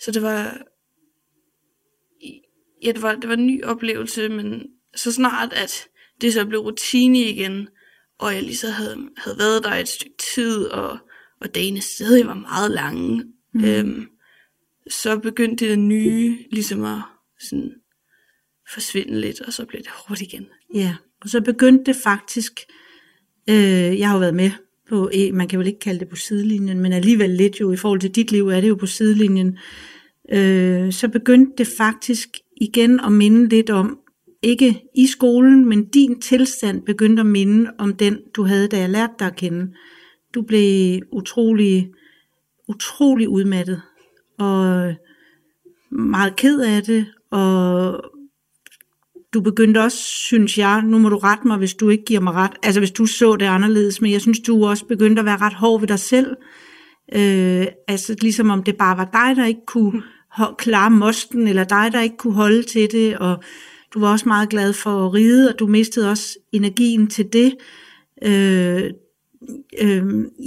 [0.00, 0.62] så det var,
[2.82, 4.62] ja, det var, det var en ny oplevelse, men
[4.96, 5.88] så snart, at
[6.20, 7.68] det så blev rutine igen,
[8.18, 10.98] og jeg lige så havde, havde været der et stykke tid, og,
[11.40, 13.64] og dagene stadig var meget lange, mm.
[13.64, 14.06] øhm,
[14.90, 17.00] så begyndte det nye ligesom at
[17.40, 17.74] sådan,
[18.74, 20.46] forsvinde lidt, og så blev det hårdt igen.
[20.74, 22.60] Ja, og så begyndte det faktisk,
[23.48, 24.50] øh, jeg har jo været med
[24.88, 27.76] på, e, man kan vel ikke kalde det på sidelinjen, men alligevel lidt jo, i
[27.76, 29.58] forhold til dit liv er det jo på sidelinjen,
[30.32, 32.28] øh, så begyndte det faktisk
[32.60, 33.98] igen at minde lidt om,
[34.42, 38.90] ikke i skolen, men din tilstand begyndte at minde om den, du havde, da jeg
[38.90, 39.72] lærte dig at kende.
[40.34, 41.90] Du blev utrolig,
[42.68, 43.82] utrolig udmattet,
[44.38, 44.94] og
[45.90, 48.04] meget ked af det, og
[49.34, 52.32] du begyndte også, synes jeg, nu må du rette mig, hvis du ikke giver mig
[52.32, 55.36] ret, altså hvis du så det anderledes, men jeg synes, du også begyndte at være
[55.36, 56.36] ret hård ved dig selv.
[57.14, 60.02] Øh, altså ligesom om det bare var dig, der ikke kunne
[60.38, 63.42] ho- klare mosten, eller dig, der ikke kunne holde til det, og
[63.94, 67.56] Du var også meget glad for at ride, og du mistede også energien til det.
[68.22, 68.90] Øh,
[69.80, 70.04] øh,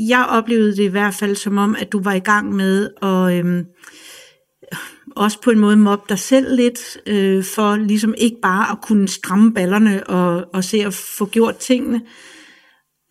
[0.09, 3.45] jeg oplevede det i hvert fald som om, at du var i gang med at
[3.45, 3.63] øh,
[5.15, 9.07] også på en måde mobbe dig selv lidt, øh, for ligesom ikke bare at kunne
[9.07, 12.01] stramme ballerne og, og se at få gjort tingene.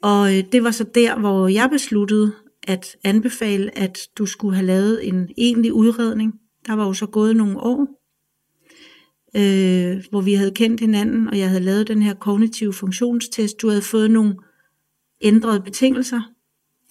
[0.03, 2.33] Og øh, det var så der, hvor jeg besluttede
[2.67, 6.35] at anbefale, at du skulle have lavet en egentlig udredning.
[6.67, 8.03] Der var jo så gået nogle år,
[9.37, 13.63] øh, hvor vi havde kendt hinanden, og jeg havde lavet den her kognitive funktionstest.
[13.63, 14.37] Du havde fået nogle
[15.21, 16.21] ændrede betingelser,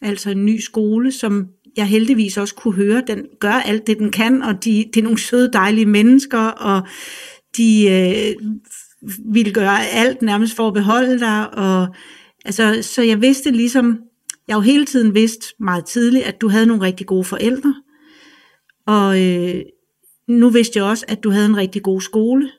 [0.02, 1.48] altså en ny skole, som
[1.78, 5.04] jeg heldigvis også kunne høre, den gør alt det, den kan, og de, det er
[5.04, 6.88] nogle søde, dejlige mennesker, og
[7.58, 8.50] de øh,
[9.34, 11.88] ville gøre alt nærmest for at beholde dig, og
[12.46, 14.00] altså, så jeg vidste ligesom,
[14.48, 17.76] jeg jo hele tiden vidste meget tidligt, at du havde nogle rigtig gode forældre,
[18.88, 19.62] og øh,
[20.28, 22.52] nu vidste jeg også, at du havde en rigtig god skole,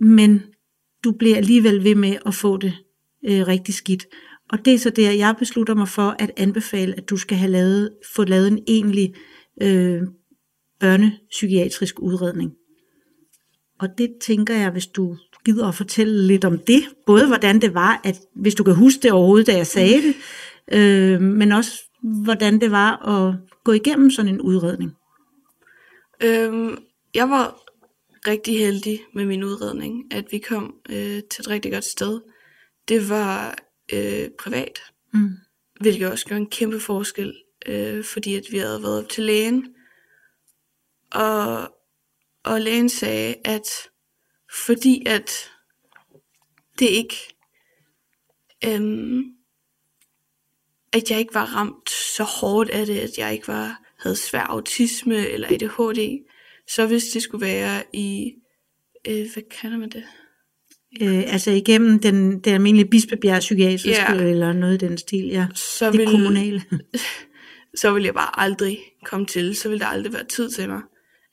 [0.00, 0.42] men
[1.04, 2.74] du bliver alligevel ved med at få det
[3.26, 4.06] øh, rigtig skidt.
[4.52, 7.50] Og det er så det, jeg beslutter mig for at anbefale, at du skal have
[7.50, 9.14] lavet, få lavet en egentlig
[9.62, 10.02] øh,
[10.80, 12.52] børnepsykiatrisk udredning.
[13.80, 17.74] Og det tænker jeg, hvis du gider at fortælle lidt om det, både hvordan det
[17.74, 20.14] var, at hvis du kan huske det overhovedet, da jeg sagde det,
[20.72, 21.72] øh, men også
[22.24, 23.34] hvordan det var at
[23.64, 24.92] gå igennem sådan en udredning.
[26.22, 26.78] Øhm,
[27.14, 27.62] jeg var
[28.28, 32.20] rigtig heldig med min udredning, at vi kom øh, til et rigtig godt sted.
[32.88, 33.58] Det var
[33.92, 34.80] øh, privat,
[35.12, 35.30] Mm.
[35.80, 39.74] hvilket også gør en kæmpe forskel, øh, fordi at vi havde været op til lægen,
[41.12, 41.74] og,
[42.44, 43.68] og lægen sagde, at
[44.66, 45.30] fordi at
[46.78, 47.16] det ikke,
[48.64, 49.22] øhm,
[50.92, 54.40] at jeg ikke var ramt så hårdt af det, at jeg ikke var havde svær
[54.42, 56.26] autisme eller ADHD,
[56.68, 58.34] så hvis det skulle være i,
[59.08, 60.04] øh, hvad kalder man det?
[61.02, 64.14] Øh, altså igennem den, den almindelige Bispebjerg psykiatriske, Ja.
[64.14, 65.46] eller noget i den stil, ja.
[65.54, 66.62] Så Det ville, kommunale.
[67.80, 70.80] så ville jeg bare aldrig komme til, så ville der aldrig være tid til mig.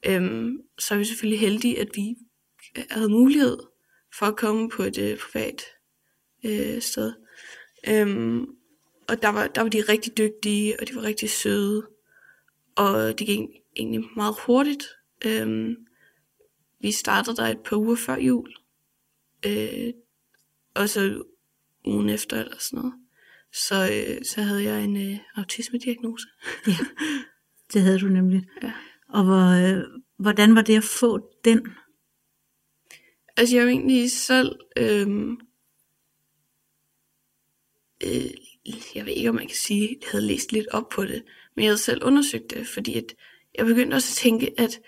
[0.06, 2.16] Øhm, så er vi selvfølgelig heldige, at vi
[2.90, 3.58] havde mulighed
[4.20, 5.64] for at komme på et øh, privat
[6.46, 7.14] øh, sted.
[7.88, 8.46] Øhm,
[9.08, 11.84] og der var, der var de rigtig dygtige, og de var rigtig søde.
[12.76, 13.40] Og det gik
[13.76, 14.84] egentlig meget hurtigt.
[15.26, 15.76] Øhm,
[16.82, 18.50] vi startede der et par uger før jul.
[19.46, 19.94] Øh,
[20.76, 21.24] og så
[21.86, 22.94] ugen efter eller sådan noget.
[23.54, 26.28] Så, øh, så havde jeg en øh, autisme-diagnose.
[26.68, 26.78] Ja,
[27.74, 28.48] det havde du nemlig.
[28.64, 28.72] Ja.
[29.10, 29.84] Og hvor, øh,
[30.18, 31.68] hvordan var det at få den?
[33.38, 35.38] Altså jeg jo egentlig selv, øhm,
[38.04, 38.32] øh,
[38.96, 41.24] jeg ved ikke om man kan sige, jeg havde læst lidt op på det,
[41.56, 43.16] men jeg havde selv undersøgt det, fordi at
[43.56, 44.80] jeg begyndte også at tænke, at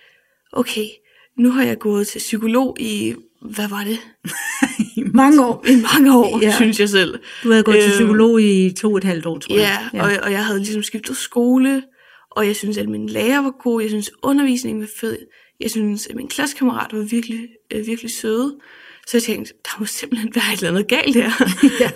[0.52, 0.88] okay,
[1.38, 3.16] nu har jeg gået til psykolog i,
[3.50, 4.00] hvad var det?
[4.96, 5.66] I mange år.
[5.68, 6.46] I mange år, Ja.
[6.48, 6.56] ja.
[6.56, 7.20] synes jeg selv.
[7.44, 10.02] Du havde gået til Øhm, psykolog i to og et halvt år, tror Ja, jeg.
[10.02, 11.84] Og, og jeg havde ligesom skiftet skole,
[12.32, 15.18] og jeg synes, at min lærer var god, jeg synes, undervisningen var fed,
[15.60, 18.56] jeg synes, at min klassekammerater var virkelig, øh, virkelig søde.
[19.08, 21.32] Så jeg tænkte, der må simpelthen være et eller andet galt her.
[21.82, 21.92] Ja.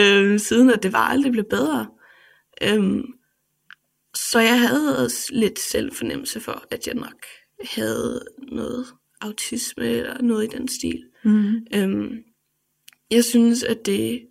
[0.20, 1.86] øhm, siden at det var aldrig blevet bedre.
[2.62, 3.02] Øhm,
[4.14, 7.14] så jeg havde også lidt selvfornemmelse for, at jeg nok
[7.64, 8.20] havde
[8.52, 8.86] noget
[9.22, 11.04] autisme eller noget i den stil.
[11.24, 11.66] Mm.
[11.74, 12.24] Øhm,
[13.10, 14.26] jeg synes, at det,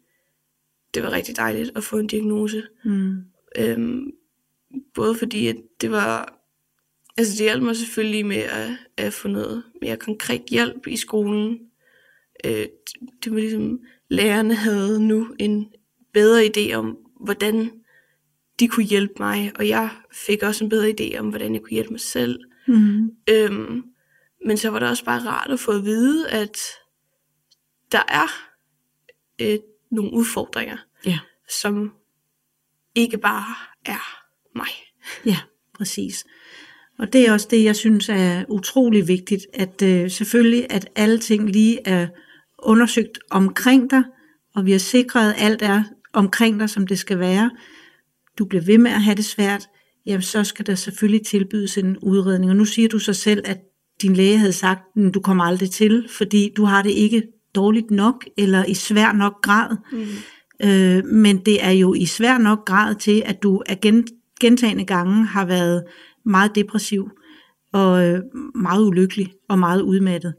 [0.93, 2.63] det var rigtig dejligt at få en diagnose.
[2.85, 3.17] Mm.
[3.57, 4.11] Øhm,
[4.93, 6.37] både fordi, at det var...
[7.17, 11.59] Altså, det hjalp mig selvfølgelig med at, at få noget mere konkret hjælp i skolen.
[12.45, 12.65] Øh,
[13.23, 15.67] det var ligesom, lærerne havde nu en
[16.13, 17.71] bedre idé om, hvordan
[18.59, 21.71] de kunne hjælpe mig, og jeg fik også en bedre idé om, hvordan jeg kunne
[21.71, 22.39] hjælpe mig selv.
[22.67, 23.11] Mm.
[23.29, 23.83] Øhm,
[24.45, 26.57] men så var det også bare rart at få at vide, at
[27.91, 28.27] der er
[29.41, 29.59] øh,
[29.91, 31.19] nogle udfordringer, Ja.
[31.61, 31.91] som
[32.95, 34.25] ikke bare er
[34.55, 34.69] mig.
[35.25, 35.37] Ja,
[35.73, 36.25] præcis.
[36.99, 41.19] Og det er også det, jeg synes er utrolig vigtigt, at øh, selvfølgelig, at alle
[41.19, 42.07] ting lige er
[42.59, 44.03] undersøgt omkring dig,
[44.55, 47.51] og vi har sikret, at alt er omkring dig, som det skal være.
[48.37, 49.67] Du bliver ved med at have det svært,
[50.05, 52.51] jamen så skal der selvfølgelig tilbydes en udredning.
[52.51, 53.57] Og nu siger du så selv, at
[54.01, 57.23] din læge havde sagt, at du kommer aldrig til, fordi du har det ikke
[57.55, 59.77] dårligt nok, eller i svær nok grad.
[59.91, 60.69] Mm.
[60.69, 64.07] Øh, men det er jo i svær nok grad til, at du af gen,
[64.39, 65.83] gentagende gange har været
[66.25, 67.09] meget depressiv,
[67.73, 68.21] og øh,
[68.55, 70.33] meget ulykkelig, og meget udmattet.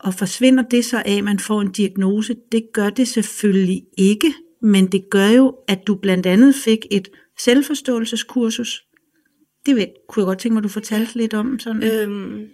[0.00, 2.36] Og forsvinder det så af, at man får en diagnose?
[2.52, 7.08] Det gør det selvfølgelig ikke, men det gør jo, at du blandt andet fik et
[7.38, 8.82] selvforståelseskursus.
[9.66, 11.58] Det ved, kunne jeg godt tænke mig, at du fortalte lidt om.
[11.58, 11.82] Sådan.
[11.82, 12.46] Øhm,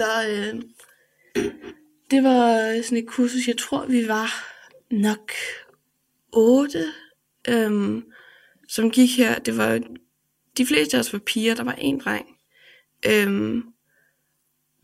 [0.00, 0.62] der, øh,
[2.10, 4.28] det var sådan et kursus, jeg tror vi var
[4.90, 5.32] nok
[6.32, 6.84] otte,
[7.48, 8.04] øhm,
[8.68, 9.38] som gik her.
[9.38, 9.80] Det var,
[10.58, 12.26] de fleste af os var piger, der var en dreng.
[13.06, 13.62] Øhm,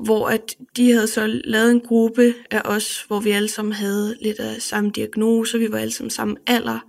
[0.05, 4.17] hvor at de havde så lavet en gruppe af os, hvor vi alle sammen havde
[4.23, 6.81] lidt af samme diagnose, vi var alle sammen samme alder,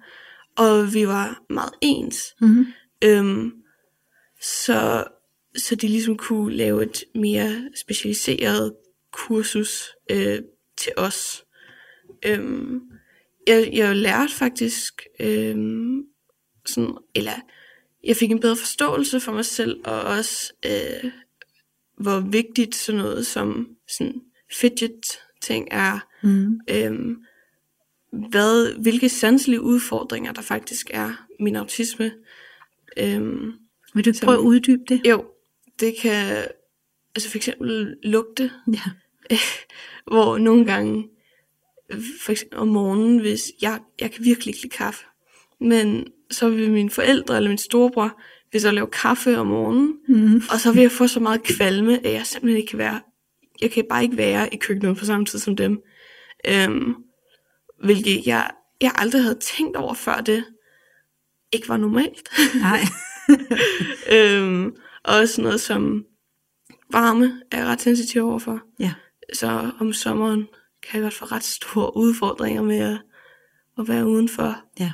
[0.57, 2.35] og vi var meget ens.
[2.41, 2.65] Mm-hmm.
[3.03, 3.51] Øhm,
[4.41, 5.03] så,
[5.57, 8.73] så de ligesom kunne lave et mere specialiseret
[9.11, 10.39] kursus øh,
[10.77, 11.43] til os.
[12.25, 12.81] Øhm,
[13.47, 16.03] jeg, jeg lærte faktisk, øhm,
[16.65, 17.33] sådan, eller
[18.03, 21.11] jeg fik en bedre forståelse for mig selv, og også øh,
[21.97, 23.67] hvor vigtigt sådan noget som
[23.97, 24.21] sådan
[24.59, 25.01] fidget
[25.41, 25.99] ting er.
[26.23, 26.59] Mm.
[26.69, 27.15] Øhm,
[28.29, 32.11] hvad, hvilke sanselige udfordringer der faktisk er min autisme.
[32.97, 33.51] Øhm,
[33.93, 35.01] Vil du ikke Som- prøve at uddybe det?
[35.05, 35.25] jo,
[35.79, 36.45] det kan
[37.15, 39.35] altså for eksempel lugte, Ja.
[40.11, 41.09] hvor nogle gange,
[42.21, 45.05] for eksempel om morgenen, hvis jeg, jeg kan virkelig ikke lide kaffe,
[45.61, 50.41] men så vil mine forældre eller min storebror, hvis jeg laver kaffe om morgenen, Mm.
[50.53, 53.01] og så vil jeg få så meget kvalme, at jeg simpelthen ikke kan være,
[53.61, 55.81] jeg kan bare ikke være i køkkenet på samme tid som dem.
[56.47, 56.95] Øhm,
[57.83, 58.49] hvilket jeg,
[58.81, 60.43] jeg aldrig havde tænkt over før det
[61.51, 62.29] ikke var normalt.
[62.61, 62.79] Nej.
[64.17, 64.75] øhm,
[65.07, 66.05] og også noget som
[66.91, 68.61] varme er jeg ret sensitiv overfor.
[68.79, 68.93] Ja.
[69.33, 70.47] Så om sommeren
[70.83, 73.01] kan jeg godt få ret store udfordringer med at,
[73.79, 74.63] at være udenfor.
[74.79, 74.91] ja.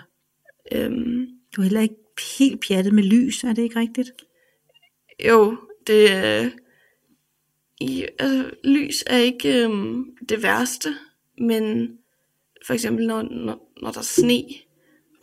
[0.71, 1.95] Øhm, Du er heller ikke
[2.39, 4.11] helt pjattet med lys, er det ikke rigtigt?
[5.27, 6.49] jo, det er...
[7.81, 10.89] I, altså, lys er ikke øhm, det værste,
[11.39, 11.97] men
[12.65, 14.43] for eksempel når, når, når der er sne,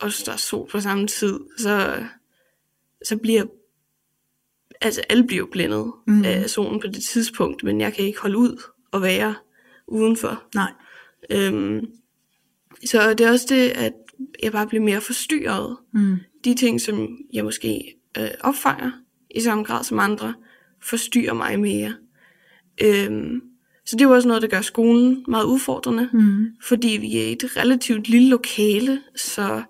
[0.01, 2.03] og der er sol på samme tid, så,
[3.05, 3.45] så bliver
[4.81, 6.23] altså alle bliver blændet mm.
[6.25, 9.35] af solen på det tidspunkt, men jeg kan ikke holde ud og være
[9.87, 10.43] udenfor.
[10.55, 10.71] Nej.
[11.31, 11.85] Øhm,
[12.85, 13.93] så det er også det, at
[14.43, 15.77] jeg bare bliver mere forstyrret.
[15.93, 16.17] Mm.
[16.43, 18.91] De ting, som jeg måske øh, opfanger
[19.35, 20.33] i samme grad som andre,
[20.83, 21.93] forstyrrer mig mere.
[22.83, 23.41] Øhm,
[23.85, 26.45] så det er jo også noget, der gør skolen meget udfordrende, Mm.
[26.63, 29.63] fordi vi er i et relativt lille lokale, så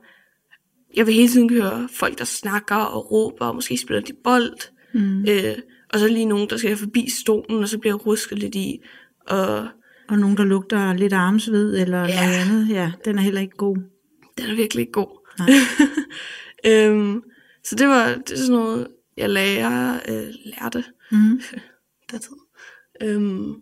[0.96, 4.58] jeg vil hele tiden høre folk, der snakker og råber, og måske spiller de bold,
[4.94, 5.26] Mm.
[5.30, 5.58] øh,
[5.94, 8.80] og så lige nogen, der skal forbi stolen, og så bliver rusket lidt i,
[9.28, 9.68] og
[10.10, 12.06] Og nogen, der lugter lidt armsved eller Ja.
[12.26, 12.70] noget andet.
[12.70, 13.78] Ja, den er heller ikke god.
[14.38, 15.28] den er virkelig ikke god.
[15.40, 15.50] Nej.
[16.90, 17.22] øhm,
[17.64, 21.42] så det var, det er sådan noget, jeg lærer, øh, lærte Mm.
[22.12, 22.36] dertid.
[23.04, 23.54] Øhm,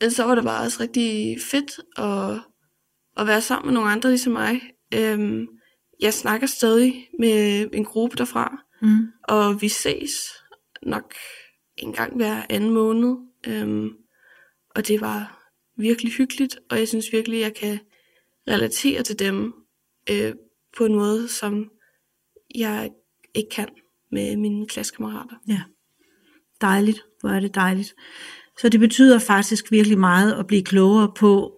[0.00, 2.40] men så var det bare også rigtig fedt at,
[3.16, 4.60] at være sammen med nogle andre ligesom mig.
[4.94, 5.46] Øhm,
[6.00, 9.12] jeg snakker stadig med en gruppe derfra, Mm.
[9.28, 10.12] og vi ses
[10.82, 11.14] nok
[11.76, 13.16] en gang hver anden måned.
[13.46, 13.90] Øhm,
[14.74, 17.78] og det var virkelig hyggeligt, og jeg synes virkelig, jeg kan
[18.48, 19.54] relatere til dem
[20.10, 20.34] øh,
[20.76, 21.70] på en måde, som
[22.54, 22.90] jeg
[23.34, 23.68] ikke kan
[24.12, 25.36] med mine klassekammerater.
[25.48, 25.62] Ja.
[26.60, 27.02] Dejligt.
[27.20, 27.94] Hvor er det dejligt.
[28.58, 31.55] Så det betyder faktisk virkelig meget at blive klogere på,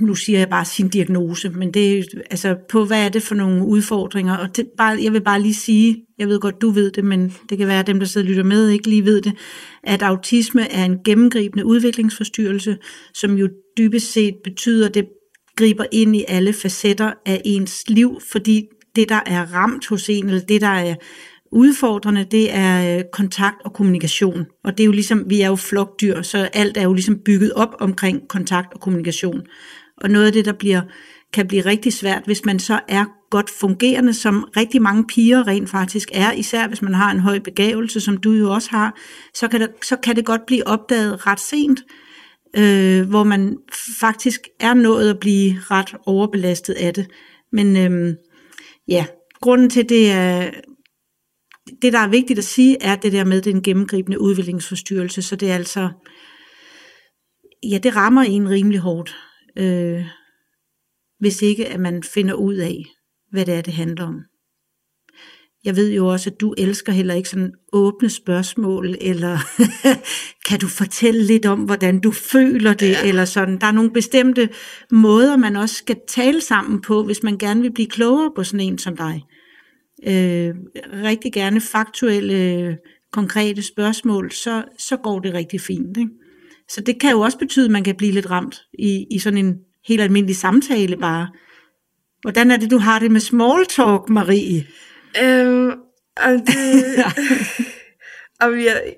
[0.00, 3.34] nu siger jeg bare sin diagnose, men det er altså på, hvad er det for
[3.34, 6.90] nogle udfordringer, og det, bare, jeg vil bare lige sige, jeg ved godt, du ved
[6.90, 9.20] det, men det kan være, at dem, der sidder og lytter med, ikke lige ved
[9.22, 9.32] det,
[9.82, 12.78] at autisme er en gennemgribende udviklingsforstyrrelse,
[13.14, 15.06] som jo dybest set betyder, at det
[15.56, 20.26] griber ind i alle facetter af ens liv, fordi det, der er ramt hos en,
[20.26, 20.94] eller det, der er
[21.52, 24.46] udfordrende, det er øh, kontakt og kommunikation.
[24.64, 27.52] Og det er jo ligesom, vi er jo flokdyr, så alt er jo ligesom bygget
[27.52, 29.42] op omkring kontakt og kommunikation.
[29.96, 30.80] Og noget af det, der bliver,
[31.32, 35.70] kan blive rigtig svært, hvis man så er godt fungerende, som rigtig mange piger rent
[35.70, 38.98] faktisk er, især hvis man har en høj begavelse, som du jo også har,
[39.34, 41.80] så kan, det, så kan det godt blive opdaget ret sent,
[42.56, 43.56] øh, hvor man
[44.00, 47.06] faktisk er nået at blive ret overbelastet af det.
[47.52, 48.14] Men øh,
[48.88, 49.06] ja,
[49.40, 50.50] grunden til det er,
[51.82, 55.50] det der er vigtigt at sige, er det der med den gennemgribende udviklingsforstyrrelse, så det
[55.50, 55.88] er altså,
[57.70, 59.16] ja, det rammer en rimelig hårdt,
[59.58, 60.04] øh,
[61.18, 62.84] hvis ikke at man finder ud af,
[63.30, 64.20] hvad det er, det handler om.
[65.64, 69.38] Jeg ved jo også, at du elsker heller ikke sådan åbne spørgsmål, eller
[70.48, 73.08] kan du fortælle lidt om, hvordan du føler det, ja.
[73.08, 73.60] eller sådan.
[73.60, 74.48] Der er nogle bestemte
[74.90, 78.60] måder, man også skal tale sammen på, hvis man gerne vil blive klogere på sådan
[78.60, 79.22] en som dig.
[80.02, 80.54] Øh,
[81.02, 82.78] rigtig gerne faktuelle,
[83.14, 85.96] konkrete spørgsmål, så, så går det rigtig fint.
[85.96, 86.10] Ikke?
[86.68, 89.38] Så det kan jo også betyde, at man kan blive lidt ramt i, i sådan
[89.38, 91.28] en helt almindelig samtale bare.
[92.22, 94.66] Hvordan er det, du har det med small talk, Marie?
[95.22, 95.72] Øhm,
[96.16, 97.04] og det,
[98.42, 98.94] og jeg,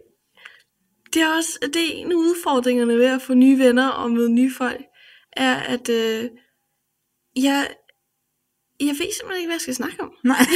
[1.14, 4.30] det er også det er en af udfordringerne ved at få nye venner og møde
[4.30, 4.84] nye folk,
[5.32, 6.30] er at øh,
[7.36, 7.68] jeg,
[8.80, 10.10] jeg ved simpelthen ikke, hvad jeg skal snakke om.
[10.24, 10.38] Nej.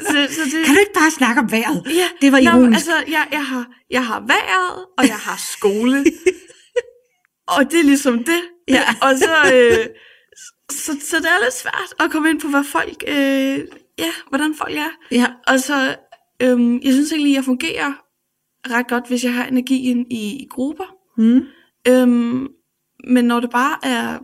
[0.00, 1.82] Så, så det, Kan du ikke bare snakke om vejret?
[1.86, 2.76] ja, Det var Nå, ironisk.
[2.76, 6.04] altså, jeg, jeg, har, jeg har vejret, og jeg har skole.
[7.56, 8.40] og det er ligesom det.
[8.68, 8.82] Ja.
[9.02, 9.86] Og så, øh,
[10.70, 13.58] så, så det er lidt svært at komme ind på, hvad folk, øh,
[13.98, 14.90] ja, hvordan folk er.
[15.10, 15.26] Ja.
[15.46, 15.96] Og så,
[16.42, 17.92] øhm, jeg synes egentlig, jeg fungerer
[18.70, 20.94] ret godt, hvis jeg har energien i, i grupper.
[21.18, 21.42] Mm.
[21.88, 22.48] Øhm,
[23.08, 24.18] men når det bare er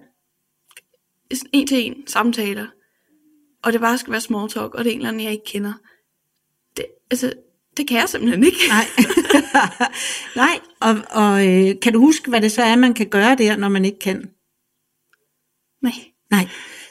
[1.52, 2.66] en til en samtaler,
[3.64, 5.44] og det bare skal være small talk, og det er en eller anden, jeg ikke
[5.44, 5.72] kender,
[6.76, 7.32] det, altså,
[7.76, 8.58] det kan jeg simpelthen ikke.
[8.68, 8.84] Nej.
[10.42, 13.56] Nej, og, og øh, kan du huske, hvad det så er, man kan gøre der,
[13.56, 14.30] når man ikke kan?
[15.82, 15.92] Nej.
[16.30, 16.48] Nej,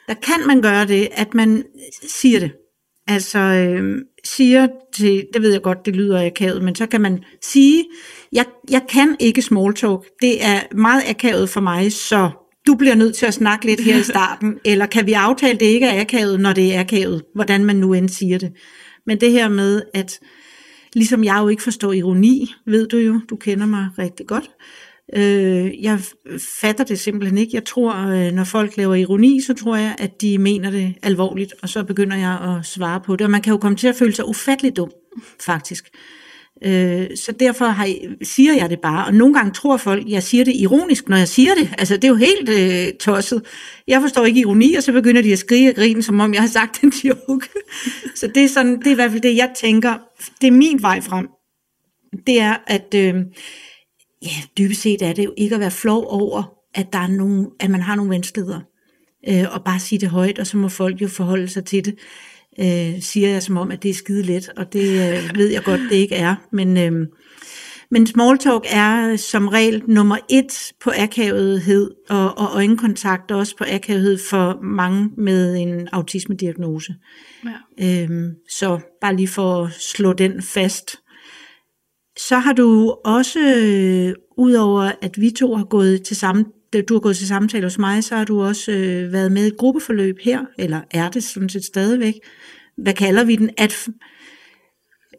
[0.08, 1.64] der kan man gøre det, at man
[2.08, 2.52] siger det.
[3.08, 7.24] Altså øh, siger til, det ved jeg godt, det lyder akavet, men så kan man
[7.42, 7.86] sige,
[8.32, 12.30] jeg, jeg kan ikke small talk, det er meget akavet for mig, så
[12.68, 15.66] du bliver nødt til at snakke lidt her i starten, eller kan vi aftale, det
[15.66, 18.52] ikke er akavet, når det er akavet, hvordan man nu end siger det.
[19.06, 20.20] Men det her med, at
[20.94, 24.50] ligesom jeg jo ikke forstår ironi, ved du jo, du kender mig rigtig godt,
[25.16, 26.00] Øh, jeg
[26.62, 27.56] fatter det simpelthen ikke.
[27.56, 31.54] Jeg tror, øh, når folk laver ironi, så tror jeg, at de mener det alvorligt,
[31.62, 33.26] og så begynder jeg at svare på det.
[33.26, 34.92] Og man kan jo komme til at føle sig ufattelig dum,
[35.46, 35.90] faktisk.
[36.66, 39.06] Øh, så derfor har jeg, siger jeg det bare.
[39.06, 41.76] Og nogle gange tror folk, jeg siger det ironisk, når jeg siger det.
[41.78, 43.42] Altså, det er jo helt øh, tosset.
[43.88, 46.42] Jeg forstår ikke ironi, og så begynder de at skrige og grine, som om jeg
[46.42, 47.50] har sagt en joke.
[48.16, 49.98] så det er, sådan, det er i hvert fald det, jeg tænker.
[50.42, 51.28] Det er min vej frem.
[52.28, 52.94] Det er, at...
[52.96, 53.16] Øh,
[54.22, 56.44] ja, dybest set er det jo ikke at være flov over,
[56.76, 58.60] at, der er nogen, at man har nogle vanskeligheder.
[59.30, 61.96] Øh, og bare sige det højt, og så må folk jo forholde sig til det.
[62.60, 65.64] Øh, siger jeg som om, at det er skide let, og det øh, ved jeg
[65.64, 66.36] godt, det ikke er.
[66.52, 67.08] Men, øh,
[67.92, 73.64] men small talk er som regel nummer et på akavethed, og, og øjenkontakt også på
[73.68, 76.96] akavethed for mange med en autismediagnose.
[77.80, 78.04] Ja.
[78.04, 80.96] Øhm, så bare lige for at slå den fast.
[82.18, 86.46] Så har du også, øh, udover at vi to har gået til samme,
[86.90, 89.48] du har gået til samtale hos mig, så har du også øh, været med i
[89.48, 92.14] et gruppeforløb her, eller er det sådan set stadigvæk.
[92.78, 93.50] Hvad kalder vi den?
[93.58, 93.88] At,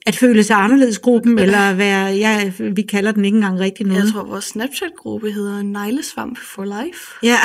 [0.06, 4.04] at føle sig anderledes gruppen, eller være, ja, vi kalder den ikke engang rigtig noget.
[4.04, 7.18] Jeg tror, vores Snapchat-gruppe hedder Neglesvamp for Life.
[7.22, 7.38] Ja.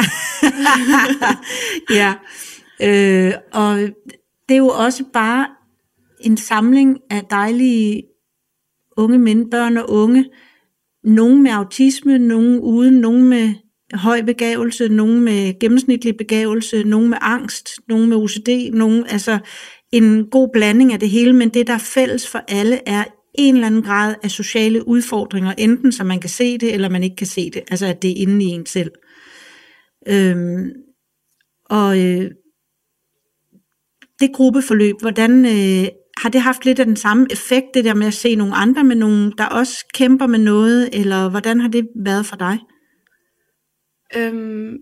[2.00, 2.14] ja.
[2.82, 3.80] Øh, og
[4.50, 5.48] det er jo også bare
[6.20, 8.04] en samling af dejlige
[8.98, 10.26] unge mænd, børn og unge.
[11.04, 13.54] Nogle med autisme, nogle uden, nogle med
[13.94, 19.40] høj begavelse, nogle med gennemsnitlig begavelse, nogle med angst, nogle med OCD, nogle, altså
[19.94, 23.04] en god blanding af det hele, men det der er fælles for alle er
[23.34, 27.04] en eller anden grad af sociale udfordringer, enten så man kan se det, eller man
[27.04, 28.92] ikke kan se det, altså at det er inde i en selv.
[30.08, 30.72] Øhm,
[31.66, 32.32] og øh,
[34.20, 38.08] det gruppeforløb, hvordan øh, har det haft lidt af den samme effekt, det der med
[38.08, 41.88] at se nogle andre med nogen, der også kæmper med noget, eller hvordan har det
[41.96, 42.60] været for dig?
[44.16, 44.78] Øhm,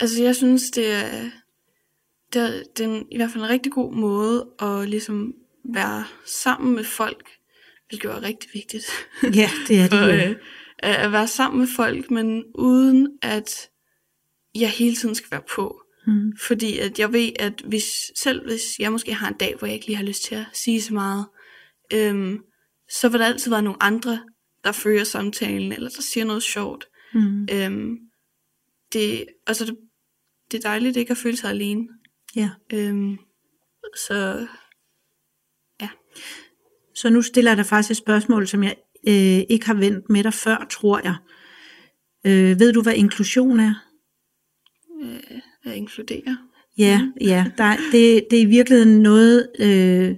[0.00, 1.30] altså, jeg synes, det er,
[2.32, 6.74] det det er en, i hvert fald en rigtig god måde at ligesom være sammen
[6.74, 7.30] med folk,
[7.88, 8.84] hvilket er rigtig vigtigt.
[9.22, 10.36] Ja, det er det For, øh,
[10.78, 13.68] at at være sammen med folk, men uden at
[14.54, 15.82] jeg hele tiden skal være på.
[16.06, 16.32] Mm.
[16.40, 17.84] Fordi at jeg ved, at hvis,
[18.16, 20.46] selv hvis jeg måske har en dag, hvor jeg ikke lige har lyst til at
[20.52, 21.26] sige så meget,
[21.94, 22.38] øhm,
[22.90, 24.22] så vil der altid være nogle andre,
[24.64, 26.88] der fører samtalen, eller der siger noget sjovt.
[27.14, 27.48] Mm.
[27.52, 27.98] Øhm,
[28.92, 29.76] det, altså det,
[30.50, 31.88] det er dejligt ikke at føle sig alene.
[32.36, 32.50] Ja.
[32.72, 33.18] Øhm,
[33.96, 34.46] så
[36.94, 38.76] Så nu stiller jeg dig faktisk et spørgsmål, som jeg
[39.08, 41.16] øh, ikke har vendt med dig før, tror jeg.
[42.26, 43.74] Øh, ved du, hvad inklusion er?
[45.02, 46.38] øh, at inkludere.
[46.78, 47.44] Ja, ja.
[47.58, 50.14] Der, det, det er i virkeligheden noget, øh,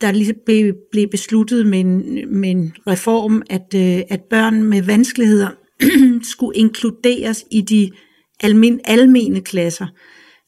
[0.00, 4.82] der lige blev, blev besluttet med en, med en reform, at, øh, at børn med
[4.82, 5.50] vanskeligheder
[6.32, 7.90] skulle inkluderes i de
[8.40, 9.86] almen, almene klasser.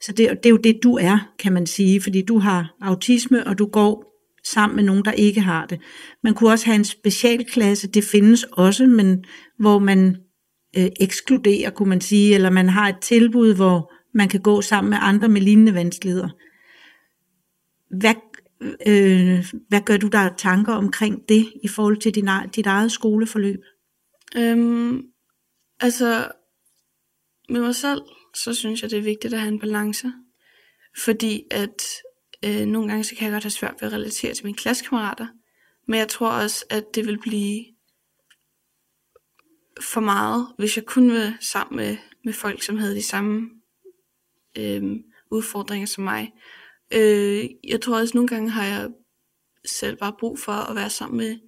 [0.06, 3.46] Så det, det er jo det, du er, kan man sige, fordi du har autisme,
[3.46, 5.80] og du går sammen med nogen, der ikke har det.
[6.22, 9.24] Man kunne også have en specialklasse, det findes også, men
[9.58, 10.16] hvor man
[10.76, 14.90] øh, ekskluderer, kunne man sige, eller man har et tilbud, hvor man kan gå sammen
[14.90, 16.28] med andre med lignende vanskeligheder.
[18.00, 18.14] Hvad,
[18.86, 23.60] øh, hvad gør du der tanker omkring det i forhold til din, dit eget skoleforløb?
[24.36, 25.02] Øhm,
[25.80, 26.28] altså,
[27.48, 28.00] med mig selv,
[28.34, 30.12] så synes jeg, det er vigtigt at have en balance.
[30.98, 31.82] Fordi at
[32.44, 35.26] øh, nogle gange, så kan jeg godt have svært ved at relatere til mine klassekammerater.
[35.88, 37.64] Men jeg tror også, at det vil blive
[39.80, 43.50] for meget, hvis jeg kun var sammen med, med folk, som havde de samme
[44.58, 44.82] øh,
[45.30, 46.32] udfordringer som mig.
[46.94, 48.90] Øh, jeg tror også, nogle gange har jeg
[49.66, 51.38] selv bare brug for at være sammen med,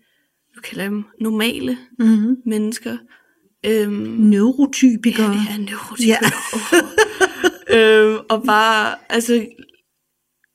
[0.56, 2.36] nu kalder jeg dem normale Mm-hmm.
[2.46, 2.98] mennesker.
[3.66, 5.32] Øhm, Neurotypikere.
[5.32, 6.30] Ja, er neurotypikere.
[7.70, 7.76] Ja.
[8.08, 9.46] øhm, og bare, altså,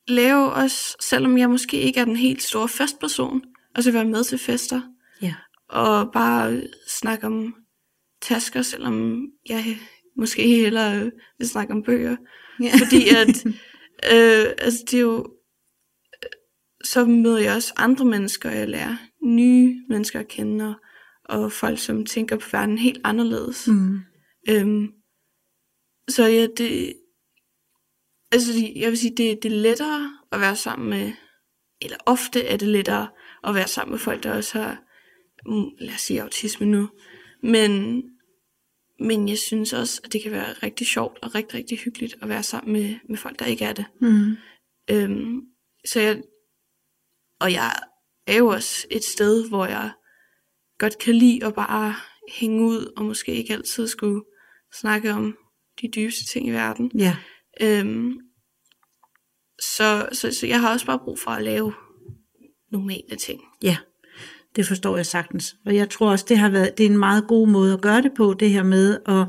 [0.07, 3.41] lave også, selvom jeg måske ikke er den helt store festperson,
[3.75, 4.81] og så være med til fester,
[5.21, 5.35] ja.
[5.69, 7.55] og bare snakke om
[8.21, 9.77] tasker, selvom jeg
[10.17, 12.15] måske hellere vil snakke om bøger.
[12.61, 12.71] Ja.
[12.79, 13.45] Fordi at,
[14.13, 15.27] øh, altså det er jo,
[16.83, 20.73] så møder jeg også andre mennesker, jeg lærer nye mennesker at kende, og,
[21.31, 23.67] og folk, som tænker på verden helt anderledes.
[23.67, 23.99] Mm.
[24.49, 24.87] Øhm,
[26.09, 26.93] så ja, det,
[28.31, 31.11] altså jeg vil sige, det, det er lettere at være sammen med,
[31.81, 33.07] eller ofte er det lettere
[33.43, 34.83] at være sammen med folk, der også har,
[35.45, 36.89] mm, lad os sige autisme nu,
[37.43, 38.03] men,
[38.99, 42.29] men jeg synes også, at det kan være rigtig sjovt og rigtig, rigtig hyggeligt at
[42.29, 43.85] være sammen med, med folk, der ikke er det.
[44.01, 44.37] Mm.
[44.91, 45.41] Øhm,
[45.85, 46.21] så jeg,
[47.39, 47.71] og jeg
[48.27, 49.91] er jo også et sted, hvor jeg
[50.81, 51.95] godt kan lide at bare
[52.39, 54.21] hænge ud, og måske ikke altid skulle
[54.73, 55.37] snakke om
[55.81, 56.91] de dybeste ting i verden.
[56.97, 57.17] Ja.
[57.61, 58.13] Øhm,
[59.59, 61.73] så, så, så jeg har også bare brug for at lave
[62.71, 63.41] normale ting.
[63.63, 63.77] Ja,
[64.55, 65.55] det forstår jeg sagtens.
[65.65, 68.01] Og jeg tror også, det har været det er en meget god måde at gøre
[68.01, 69.27] det på, det her med at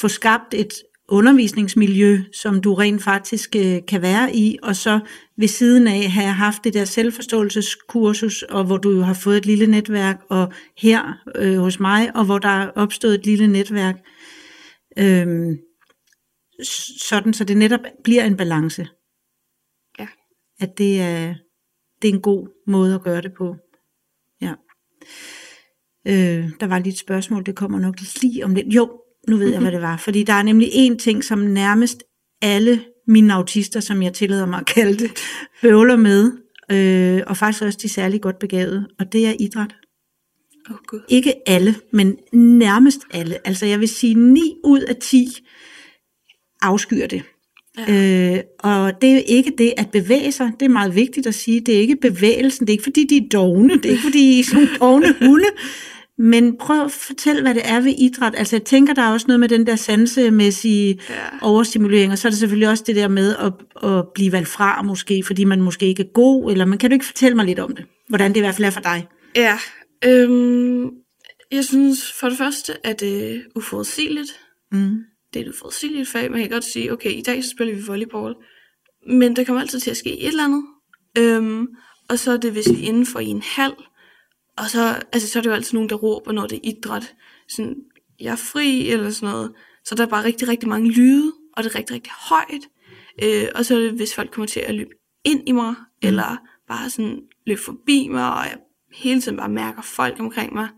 [0.00, 0.72] få skabt et
[1.12, 5.00] undervisningsmiljø, som du rent faktisk øh, kan være i, og så
[5.36, 9.46] ved siden af have haft det der selvforståelseskursus, og hvor du jo har fået et
[9.46, 13.96] lille netværk, og her øh, hos mig, og hvor der er opstået et lille netværk,
[14.98, 15.26] øh,
[16.98, 18.88] sådan så det netop bliver en balance.
[19.98, 20.06] Ja.
[20.60, 21.34] At det er,
[22.02, 23.56] det er en god måde at gøre det på.
[24.40, 24.54] Ja.
[26.06, 28.66] Øh, der var lige et spørgsmål, det kommer nok lige om lidt.
[28.74, 29.96] Jo, nu ved jeg, hvad det var.
[29.96, 32.02] Fordi der er nemlig en ting, som nærmest
[32.42, 35.10] alle mine autister, som jeg tillader mig at kalde det,
[35.62, 36.32] bøvler med,
[36.72, 39.74] øh, og faktisk også de særlig godt begavede, og det er idræt.
[40.70, 41.00] Oh, gud.
[41.08, 43.46] Ikke alle, men nærmest alle.
[43.46, 45.28] Altså jeg vil sige 9 ud af 10
[46.62, 47.22] afskyer det.
[47.78, 48.34] Ja.
[48.36, 51.34] Øh, og det er jo ikke det at bevæge sig, det er meget vigtigt at
[51.34, 54.02] sige, det er ikke bevægelsen, det er ikke fordi de er dogne, det er ikke
[54.02, 55.48] fordi I er sådan dogne hunde,
[56.18, 58.34] men prøv at fortælle, hvad det er ved idræt.
[58.36, 61.14] Altså jeg tænker, der er også noget med den der sansemæssige Ja.
[61.42, 63.52] overstimulering, og så er det selvfølgelig også det der med at,
[63.90, 66.94] at blive valgt fra måske, fordi man måske ikke er god, eller man kan du
[66.94, 69.06] ikke fortælle mig lidt om det, hvordan det i hvert fald er for dig?
[69.36, 69.58] Ja,
[70.04, 70.90] øhm,
[71.52, 74.40] jeg synes for det første, at det er uforudsigeligt.
[74.72, 74.96] Mm.
[75.34, 76.30] Det er et uforudsigeligt fag.
[76.30, 78.34] Man kan godt sige, okay, i dag så spiller vi volleyball.
[79.08, 80.64] Men der kommer altid til at ske et eller andet.
[81.18, 81.66] Øhm,
[82.08, 83.74] og så er det, hvis vi er inden for i en halv.
[84.62, 87.14] Og så, altså, så er det jo altid nogen, der råber, når det er idræt.
[87.48, 87.76] Sådan,
[88.20, 89.52] jeg er fri, eller sådan noget.
[89.84, 92.68] Så der er bare rigtig, rigtig mange lyde, og det er rigtig, rigtig højt.
[93.22, 94.90] Øh, og så er det, hvis folk kommer til at løbe
[95.24, 96.08] ind i mig, mm.
[96.08, 96.36] eller
[96.68, 98.58] bare sådan løbe forbi mig, og jeg
[98.94, 100.68] hele tiden bare mærker folk omkring mig.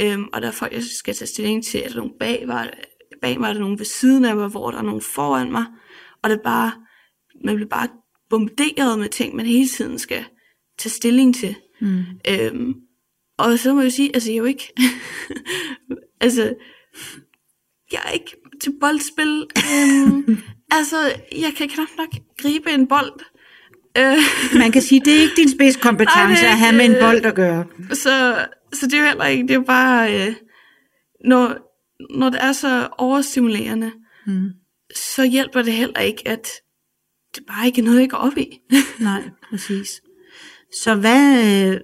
[0.00, 2.70] Øhm, og der er folk, jeg skal tage stilling til, er der nogen bag mig,
[3.22, 5.64] bag mig er der nogen ved siden af mig, hvor der er nogen foran mig.
[6.22, 6.72] Og det er bare,
[7.44, 7.88] man bliver bare
[8.30, 10.24] bombarderet med ting, man hele tiden skal
[10.78, 11.56] tage stilling til.
[11.80, 12.04] Mm.
[12.28, 12.74] Øhm,
[13.38, 14.72] og så må jeg sige, altså jeg er jo ikke,
[16.20, 16.54] altså,
[17.92, 19.46] jeg er ikke til boldspil.
[19.74, 20.38] Øhm,
[20.78, 20.96] altså,
[21.38, 22.08] jeg kan knap nok
[22.38, 23.20] gribe en bold.
[23.98, 27.24] Øh, Man kan sige, det er ikke din spidskompetence at have med en ikke, bold
[27.24, 27.66] at gøre.
[27.92, 30.34] så, så det er jo heller ikke, det er jo bare, øh,
[31.24, 31.56] når,
[32.18, 33.92] når det er så overstimulerende,
[34.26, 34.48] Mm.
[34.94, 36.48] så hjælper det heller ikke, at
[37.34, 38.58] det bare ikke er noget, jeg går op i.
[39.00, 40.02] Nej, præcis.
[40.82, 41.80] Så hvad, øh,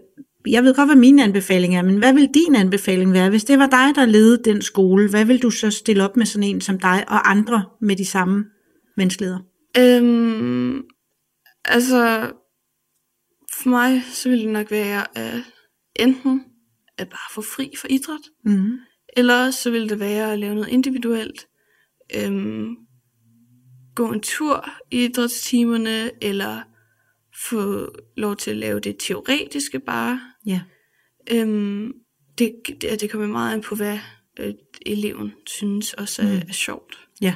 [0.46, 3.30] jeg ved godt, hvad min anbefaling er, men hvad vil din anbefaling være?
[3.30, 6.26] Hvis det var dig, der ledede den skole, hvad vil du så stille op med
[6.26, 8.44] sådan en som dig og andre med de samme
[8.96, 9.40] vanskeligheder?
[9.78, 10.82] Øhm,
[11.64, 12.30] altså,
[13.52, 15.34] for mig, så ville det nok være at
[15.96, 16.44] enten
[16.98, 18.78] at bare få fri for idræt, Mm.
[19.16, 21.46] eller så ville det være at lave noget individuelt.
[22.16, 22.68] Øhm,
[23.94, 26.62] gå en tur i idrætstimerne, eller
[27.50, 30.20] få lov til at lave det teoretiske bare.
[30.46, 30.60] Ja.
[31.30, 31.92] Øhm,
[32.38, 33.98] det, det, det kommer meget an på, hvad
[34.40, 34.54] øh,
[34.86, 36.48] eleven synes også er, Mm.
[36.48, 36.96] er sjovt.
[37.20, 37.34] Ja,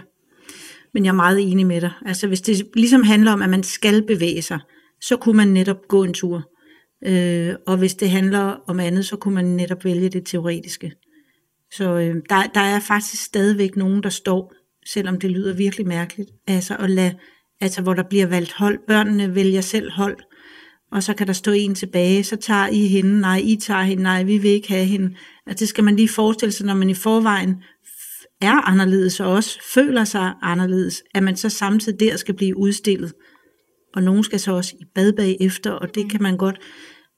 [0.95, 1.93] men jeg er meget enig med dig.
[2.07, 4.59] Altså hvis det ligesom handler om, at man skal bevæge sig,
[5.01, 6.51] så kunne man netop gå en tur.
[7.07, 10.93] Øh, og hvis det handler om andet, så kunne man netop vælge det teoretiske.
[11.73, 14.55] Så øh, der, der er faktisk stadigvæk nogen, der står,
[14.87, 17.15] selvom det lyder virkelig mærkeligt, altså, at lade,
[17.61, 18.79] altså hvor der bliver valgt hold.
[18.87, 20.17] Børnene vælger selv hold,
[20.93, 24.03] og så kan der stå en tilbage, så tager I hende, nej, I tager hende,
[24.03, 25.15] nej, vi vil ikke have hende.
[25.47, 27.57] Altså, det skal man lige forestille sig, når man i forvejen
[28.41, 33.13] er anderledes og også føler sig anderledes, at man så samtidig der skal blive udstillet.
[33.95, 36.59] Og nogen skal så også i bad bagefter, og det kan man godt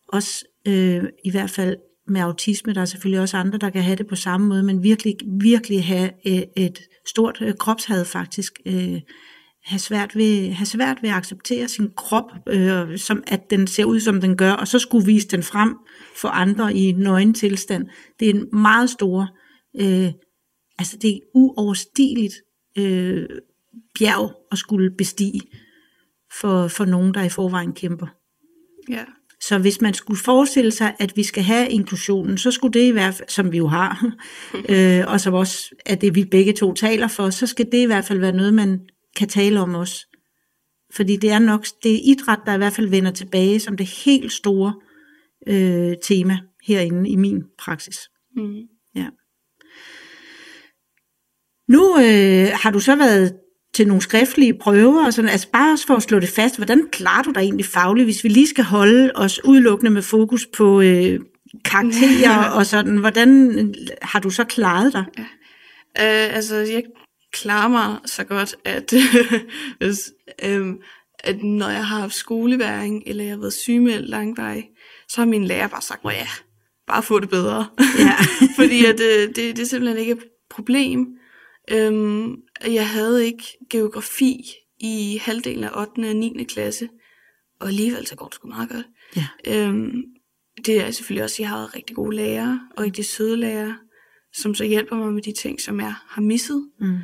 [0.09, 1.77] også, øh, i hvert fald
[2.09, 4.83] med autisme, der er selvfølgelig også andre, der kan have det på samme måde, men
[4.83, 9.01] virkelig, virkelig have et, et stort øh, kropshad faktisk, øh,
[9.65, 13.85] have svært, ved, have svært ved at acceptere sin krop, øh, som at den ser
[13.85, 15.77] ud, som den gør, og så skulle vise den frem
[16.17, 17.87] for andre i nøgen tilstand.
[18.21, 19.37] Det er en meget stor,
[19.81, 20.09] øh,
[20.79, 22.35] altså det er uoverstigeligt
[22.79, 23.29] øh,
[23.99, 25.41] bjerg at skulle bestige
[26.41, 28.07] for, for nogen, der i forvejen kæmper.
[28.89, 29.05] Ja.
[29.41, 32.91] Så hvis man skulle forestille sig, at vi skal have inklusionen, så skulle det i
[32.91, 34.05] hvert fald, som vi jo har,
[34.73, 37.87] øh, og som også er det, vi begge to taler for, så skal det i
[37.87, 38.81] hvert fald være noget, man
[39.17, 40.07] kan tale om os.
[40.95, 43.87] Fordi det er nok det er idræt, der i hvert fald vender tilbage som det
[43.87, 44.75] helt store
[45.47, 47.99] øh, tema herinde i min praksis.
[48.37, 48.61] Mm.
[48.95, 49.07] Ja.
[51.69, 53.37] Nu øh, har du så været
[53.75, 56.89] til nogle skriftlige prøver, og sådan, altså bare også for at slå det fast, hvordan
[56.93, 60.81] klarer du dig egentlig fagligt, hvis vi lige skal holde os udelukkende med fokus på
[60.81, 61.21] øh,
[61.65, 63.55] karakterer og sådan, hvordan
[64.03, 65.05] har du så klaret dig?
[65.19, 65.25] Ja.
[65.99, 66.83] Uh, altså, jeg
[67.33, 68.95] klarer mig så godt, at,
[69.78, 70.12] hvis,
[70.49, 70.81] um,
[71.18, 74.66] at når jeg har haft skoleværing, eller jeg har været sygemeldt langvej,
[75.09, 76.28] så har min lærer bare sagt, ja,
[76.87, 77.66] bare få det bedre.
[77.99, 78.16] Ja.
[78.62, 81.07] Fordi at, uh, det, det er simpelthen ikke et problem.
[81.74, 86.09] Um, jeg havde ikke geografi i halvdelen af 8.
[86.11, 86.45] og 9.
[86.45, 86.89] klasse,
[87.61, 88.87] og alligevel så går det sgu meget godt.
[89.16, 89.68] Ja.
[89.68, 90.05] Um,
[90.66, 93.76] det er selvfølgelig også, at jeg har rigtig gode lærere, og rigtig søde lærere,
[94.33, 96.70] som så hjælper mig med de ting, som jeg har misset.
[96.81, 96.99] Mm.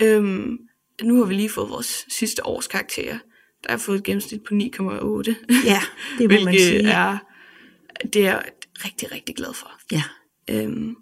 [0.00, 0.58] Øhm,
[1.02, 3.18] nu har vi lige fået vores sidste års karakterer.
[3.64, 4.58] Der har fået et gennemsnit på 9,8.
[5.66, 5.80] Ja,
[6.18, 6.88] det må man sige.
[6.90, 7.18] er,
[8.12, 8.42] det er jeg
[8.84, 9.70] rigtig, rigtig glad for.
[9.92, 10.02] Ja.
[10.50, 10.94] Øhm,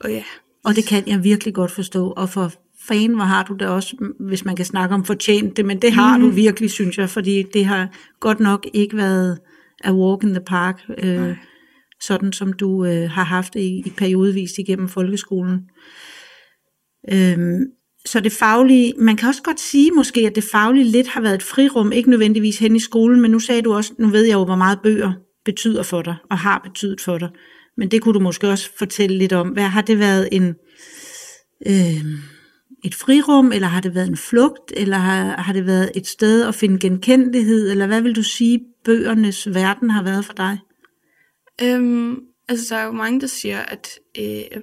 [0.00, 0.24] og ja,
[0.64, 2.10] Og det kan jeg virkelig godt forstå.
[2.10, 2.52] Og for
[2.88, 5.92] fan, hvor har du det også, hvis man kan snakke om fortjent det, men det
[5.92, 6.26] har Mhm.
[6.28, 7.88] du virkelig, synes jeg, fordi det har
[8.20, 9.38] godt nok ikke været
[9.84, 11.36] a walk in the park, øh,
[12.00, 15.68] sådan som du øh, har haft det i, i periodevis igennem folkeskolen.
[17.12, 17.60] Øhm,
[18.06, 21.34] så det faglige, man kan også godt sige måske, at det faglige lidt har været
[21.34, 24.32] et frirum, ikke nødvendigvis hen i skolen, men nu sagde du også, nu ved jeg
[24.32, 25.12] jo, hvor meget bøger
[25.44, 27.28] betyder for dig, og har betydet for dig.
[27.76, 29.48] Men det kunne du måske også fortælle lidt om.
[29.48, 30.54] Hvad har det været en,
[31.66, 32.04] øh,
[32.84, 36.48] et frirum, eller har det været en flugt, eller har, har det været et sted
[36.48, 40.58] at finde genkendelighed, eller hvad vil du sige, bøgernes verden har været for dig?
[41.62, 43.88] Øhm, altså, der er jo mange, der siger, at
[44.18, 44.62] øh,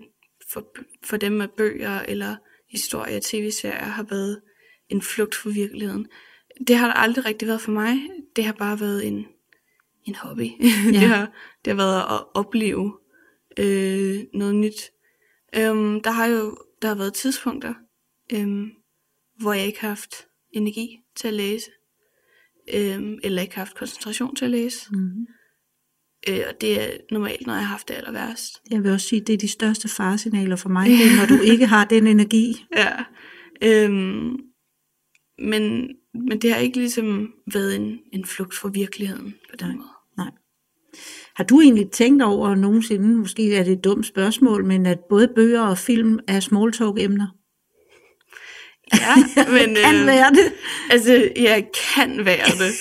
[0.51, 0.65] for,
[1.05, 2.35] for dem med bøger eller
[2.69, 4.41] historier, tv-serier har været
[4.89, 6.07] en flugt fra virkeligheden.
[6.67, 7.97] Det har der aldrig rigtig været for mig.
[8.35, 9.25] Det har bare været en,
[10.03, 10.49] en hobby.
[10.93, 10.99] Ja.
[10.99, 11.31] det, har,
[11.65, 12.97] det har været at opleve
[13.59, 14.91] øh, noget nyt.
[15.55, 17.73] Øhm, der har jo der har været tidspunkter,
[18.33, 18.71] øhm,
[19.39, 21.71] hvor jeg ikke har haft energi til at læse,
[22.73, 24.87] øhm, eller ikke har haft koncentration til at læse.
[24.91, 25.27] Mm-hmm.
[26.29, 28.61] Øh, og det er normalt, når jeg har haft det aller værst.
[28.71, 31.43] Jeg vil også sige, det er de største faresignaler for mig, det er, når du
[31.43, 32.55] ikke har den energi.
[32.77, 32.91] Ja.
[33.63, 34.37] Øhm,
[35.39, 39.75] men, men det har ikke ligesom været en, en flugt fra virkeligheden på den Nej.
[39.75, 39.87] måde.
[40.17, 40.31] Nej.
[41.35, 45.27] Har du egentlig tænkt over nogensinde, måske er det et dumt spørgsmål, men at både
[45.35, 47.36] bøger og film er small talk emner?
[48.93, 49.15] Ja,
[49.51, 50.53] men Kan øh, være det.
[50.89, 52.73] altså, jeg kan være det.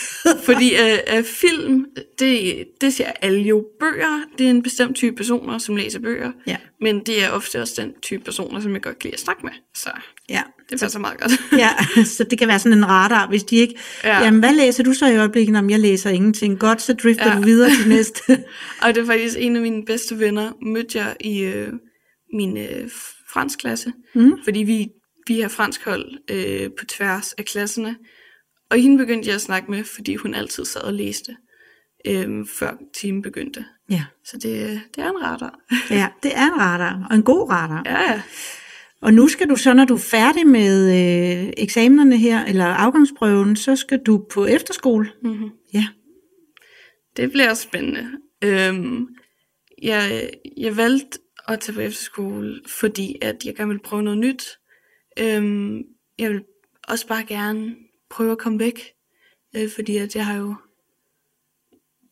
[0.44, 0.72] Fordi
[1.16, 1.84] øh, film,
[2.18, 3.64] det, det siger alle jo.
[3.80, 6.32] Bøger, det er en bestemt type personer, som læser bøger.
[6.46, 6.56] Ja.
[6.80, 9.40] Men det er ofte også den type personer, som jeg godt kan lide at snakke
[9.44, 9.52] med.
[9.76, 9.90] Så
[10.28, 10.42] Ja.
[10.70, 11.32] det passer meget godt.
[11.62, 11.70] ja,
[12.04, 13.74] så det kan være sådan en radar, hvis de ikke...
[14.04, 14.16] Ja.
[14.18, 14.24] Ja.
[14.24, 15.56] Jamen, hvad læser du så i øjeblikket?
[15.56, 16.58] Om jeg læser ingenting.
[16.58, 17.28] Godt, så drifter.
[17.30, 17.36] Ja.
[17.36, 18.22] du videre til næste.
[18.82, 21.68] Og det er faktisk en af mine bedste venner, mødte jeg i øh,
[22.34, 22.90] min øh,
[23.32, 23.92] fransk klasse.
[24.14, 24.32] Mm.
[24.44, 24.88] Fordi vi,
[25.26, 27.96] vi har fransk hold øh, på tværs af klasserne.
[28.70, 31.36] Og hende begyndte jeg at snakke med, fordi hun altid sad og læste,
[32.06, 33.64] øh, før timen begyndte.
[33.90, 34.04] ja.
[34.24, 35.58] Så det, det er en radar.
[35.90, 37.82] ja, det er en radar, og en god radar.
[37.86, 38.22] ja, ja.
[39.02, 43.56] Og nu skal du så, når du er færdig med øh, eksamenerne her, eller afgangsprøven,
[43.56, 45.10] så skal du på efterskole.
[45.22, 45.50] Mm-hmm.
[45.74, 45.86] Ja.
[47.16, 48.10] Det bliver spændende.
[48.44, 49.08] Øhm,
[49.82, 51.18] jeg, jeg valgte
[51.48, 54.58] at tage på efterskole, fordi at jeg gerne vil prøve noget nyt.
[55.20, 55.82] Øhm,
[56.18, 56.44] jeg vil
[56.88, 57.76] også bare gerne
[58.10, 58.92] prøve at komme væk,
[59.56, 60.54] øh, fordi at jeg har jo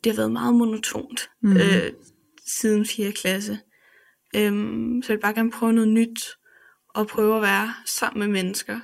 [0.05, 1.57] det har været meget monotont mm.
[1.57, 1.93] øh,
[2.47, 3.13] siden 4.
[3.13, 3.59] klasse.
[4.37, 6.21] Øhm, så jeg vil bare gerne prøve noget nyt,
[6.95, 8.81] og prøve at være sammen med mennesker,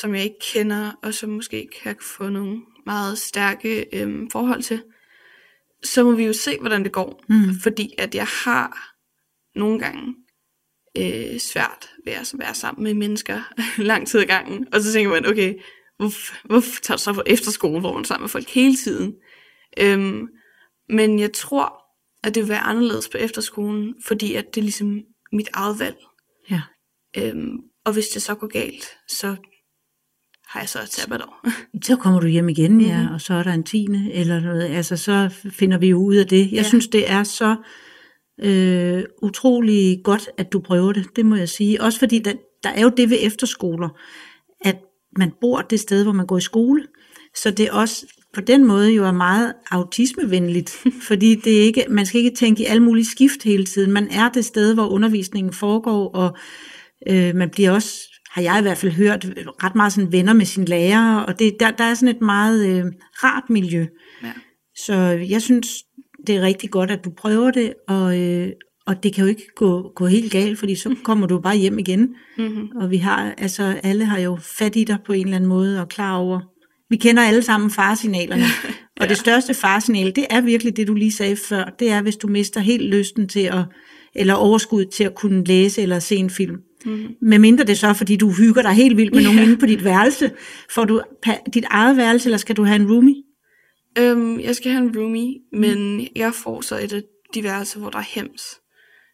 [0.00, 4.82] som jeg ikke kender, og som måske kan få nogle meget stærke øhm, forhold til.
[5.84, 7.24] så må vi jo se, hvordan det går.
[7.28, 7.60] Mm.
[7.62, 8.94] Fordi at jeg har
[9.58, 10.14] nogle gange
[10.98, 13.40] øh, svært ved at være sammen med mennesker
[13.90, 14.66] lang tid ad gangen.
[14.74, 15.54] Og så tænker man, okay,
[15.98, 19.14] hvorfor, hvorfor tager du så på efterskole, hvor man er sammen med folk hele tiden?
[19.78, 20.28] Øhm,
[20.88, 21.74] men jeg tror,
[22.24, 25.00] at det vil være anderledes på efterskolen, fordi at det er ligesom
[25.32, 25.96] mit eget valg.
[26.50, 26.62] Ja.
[27.16, 29.36] Øhm, og hvis det så går galt, så
[30.46, 31.46] har jeg så et sabbatår.
[31.86, 33.14] Så kommer du hjem igen, ja, Mhm.
[33.14, 34.62] og så er der en tiende eller noget.
[34.62, 36.40] Altså, så finder vi jo ud af det.
[36.40, 36.62] Jeg Ja.
[36.62, 37.56] synes, det er så
[38.42, 41.06] øh, utrolig godt, at du prøver det.
[41.16, 41.82] Det må jeg sige.
[41.82, 42.32] Også fordi, der,
[42.62, 43.88] der er jo det ved efterskoler,
[44.64, 44.76] at
[45.18, 46.86] man bor det sted, hvor man går i skole.
[47.36, 50.70] Så det er også på den måde jo er meget autismevenligt,
[51.08, 53.92] fordi det er ikke, man skal ikke tænke i alle mulige skift hele tiden.
[53.92, 56.36] Man er det sted, hvor undervisningen foregår, og
[57.08, 57.98] øh, man bliver også,
[58.30, 59.26] har jeg i hvert fald hørt,
[59.64, 62.66] ret meget sådan venner med sine lærere, og det, der, der er sådan et meget
[62.66, 62.84] øh,
[63.24, 63.86] rart miljø.
[64.22, 64.32] Ja.
[64.76, 64.94] Så
[65.28, 65.68] jeg synes,
[66.26, 68.48] det er rigtig godt, at du prøver det, og, øh,
[68.86, 71.78] og det kan jo ikke gå, gå helt galt, fordi så kommer du bare hjem
[71.78, 72.14] igen.
[72.38, 72.68] Mm-hmm.
[72.76, 75.80] Og vi har, altså alle har jo fat i dig på en eller anden måde,
[75.80, 76.40] og klar over,
[76.90, 78.44] vi kender alle sammen faresignalerne.
[79.00, 81.64] Og det største faresignal, det er virkelig det, du lige sagde før.
[81.78, 83.64] Det er, hvis du mister helt lysten til at,
[84.14, 86.56] eller overskud til at kunne læse eller se en film.
[86.84, 87.14] Mm-hmm.
[87.22, 89.44] Med mindre det så, fordi du hygger dig helt vildt med nogen Ja.
[89.44, 90.30] inde på dit værelse.
[90.74, 91.00] Får du
[91.54, 93.14] dit eget værelse, eller skal du have en roomie?
[93.98, 97.02] Øhm, jeg skal have en roomie, men jeg får så et af
[97.34, 98.42] de værelser, hvor der er hems.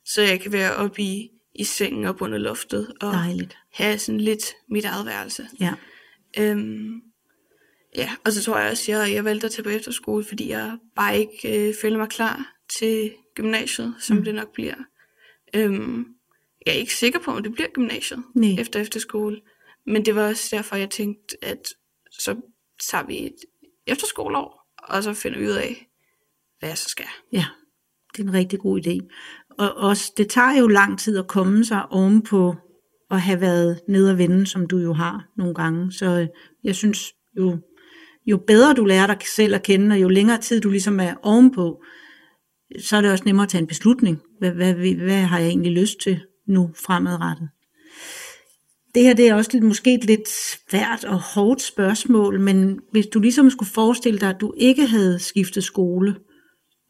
[0.04, 3.58] Så jeg kan være oppe i, i sengen op under loftet og Dejligt.
[3.72, 5.48] have sådan lidt mit eget værelse.
[5.60, 5.72] Ja.
[6.38, 7.02] Øhm,
[7.96, 10.48] ja, og så tror jeg også, at jeg, jeg valgte at tage på efterskole, fordi
[10.48, 14.18] jeg bare ikke øh, føler mig klar til gymnasiet, som Mm.
[14.20, 14.24] mm.
[14.24, 14.74] det nok bliver.
[15.54, 16.06] Øhm,
[16.66, 18.50] jeg er ikke sikker på, om det bliver gymnasiet Nej.
[18.60, 19.40] efter efterskole.
[19.86, 21.62] Men det var også derfor, jeg tænkte, at
[22.10, 22.36] så
[22.90, 23.34] tager vi et
[23.86, 24.55] efterskoleår,
[24.88, 25.88] og så finder vi ud af,
[26.58, 27.06] hvad jeg så skal.
[27.32, 27.44] Ja,
[28.12, 29.08] det er en rigtig god idé.
[29.58, 32.54] Og også, det tager jo lang tid at komme sig ovenpå
[33.10, 35.92] at have været nede og vende, som du jo har nogle gange.
[35.92, 36.28] Så
[36.64, 37.58] jeg synes, jo,
[38.26, 41.14] jo bedre du lærer dig selv at kende, og jo længere tid du ligesom er
[41.22, 41.82] ovenpå,
[42.80, 44.22] så er det også nemmere at tage en beslutning.
[44.38, 47.48] Hvad, hvad, hvad har jeg egentlig lyst til nu fremadrettet?
[48.96, 53.06] Det her det er også lidt, måske et lidt svært og hårdt spørgsmål, men hvis
[53.06, 56.20] du ligesom skulle forestille dig, at du ikke havde skiftet skole,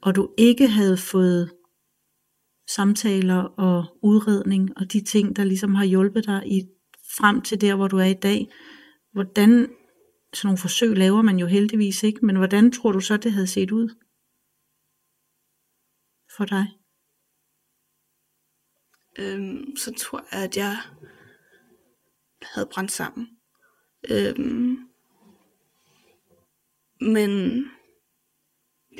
[0.03, 1.55] og du ikke havde fået
[2.69, 6.69] samtaler og udredning og de ting, der ligesom har hjulpet dig i,
[7.19, 8.53] frem til der, hvor du er i dag,
[9.13, 9.51] hvordan,
[10.35, 13.47] sådan nogle forsøg laver man jo heldigvis ikke, men hvordan tror du så, det havde
[13.47, 13.89] set ud
[16.37, 16.67] for dig?
[19.19, 20.77] øhm, så tror jeg, at jeg
[22.57, 23.29] havde brændt sammen.
[24.11, 24.79] Øhm,
[27.01, 27.31] men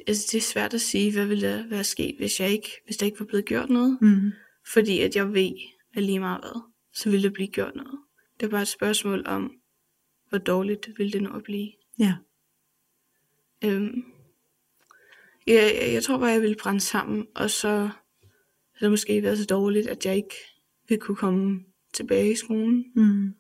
[0.07, 2.97] altså, det er svært at sige, hvad ville der være sket, hvis, jeg ikke, hvis
[2.97, 3.99] der ikke var blevet gjort noget.
[4.01, 4.33] Mm.
[4.73, 5.53] Fordi at jeg ved,
[5.95, 7.99] at lige meget hvad, så ville der blive gjort noget.
[8.41, 9.53] Det er bare et spørgsmål om,
[10.29, 11.73] hvor dårligt ville det nå at blive.
[11.99, 12.17] Ja.
[13.65, 14.05] Øhm,
[15.47, 17.91] jeg, jeg, jeg tror bare, jeg ville brænde sammen, og så havde
[18.81, 20.35] det måske været så dårligt, at jeg ikke
[20.89, 22.85] ville kunne komme tilbage i skolen.
[22.95, 23.35] Mm.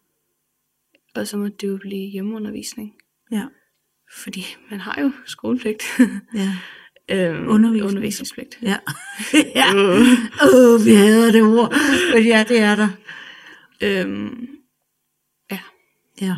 [1.17, 2.93] Og så måtte det jo blive hjemmeundervisning.
[3.33, 3.45] Ja.
[4.23, 5.83] Fordi man har jo skolepligt.
[6.35, 6.53] Ja.
[7.15, 7.85] øhm, Undervisning.
[7.89, 8.59] Undervisningspligt.
[8.63, 8.77] Ja.
[9.61, 9.75] ja.
[9.75, 11.75] Åh, oh, vi hader det ord.
[12.15, 12.89] Men ja, det er der.
[13.83, 14.49] Øhm,
[16.21, 16.37] Ja.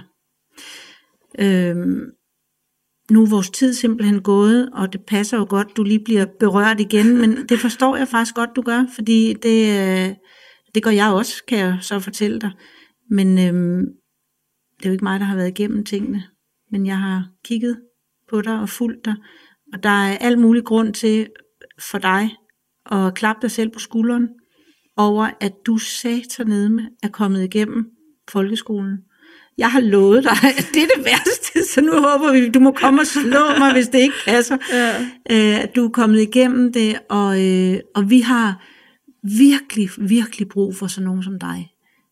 [1.38, 2.10] Øhm,
[3.10, 6.80] nu er vores tid simpelthen gået, og det passer jo godt, du lige bliver berørt
[6.80, 10.14] igen, men det forstår jeg faktisk godt, du gør, fordi det, øh,
[10.74, 12.50] det gør jeg også, kan jeg så fortælle dig.
[13.10, 13.84] Men øhm,
[14.78, 16.22] det er jo ikke mig, der har været igennem tingene,
[16.70, 17.80] men jeg har kigget
[18.30, 19.14] på dig og fulgt dig,
[19.72, 21.28] og der er al mulig grund til
[21.90, 22.30] for dig
[22.92, 24.28] at klappe dig selv på skulderen
[24.96, 27.86] over, at du satanedme er kommet igennem
[28.30, 28.98] folkeskolen.
[29.58, 32.72] Jeg har lovet dig, at det er det værste, så nu håber vi, du må
[32.72, 34.56] komme og slå mig, hvis det ikke passer.
[34.72, 35.00] Ja.
[35.30, 38.64] Øh, at du er kommet igennem det, og, øh, og vi har
[39.22, 41.70] virkelig, virkelig brug for sådan nogen som dig.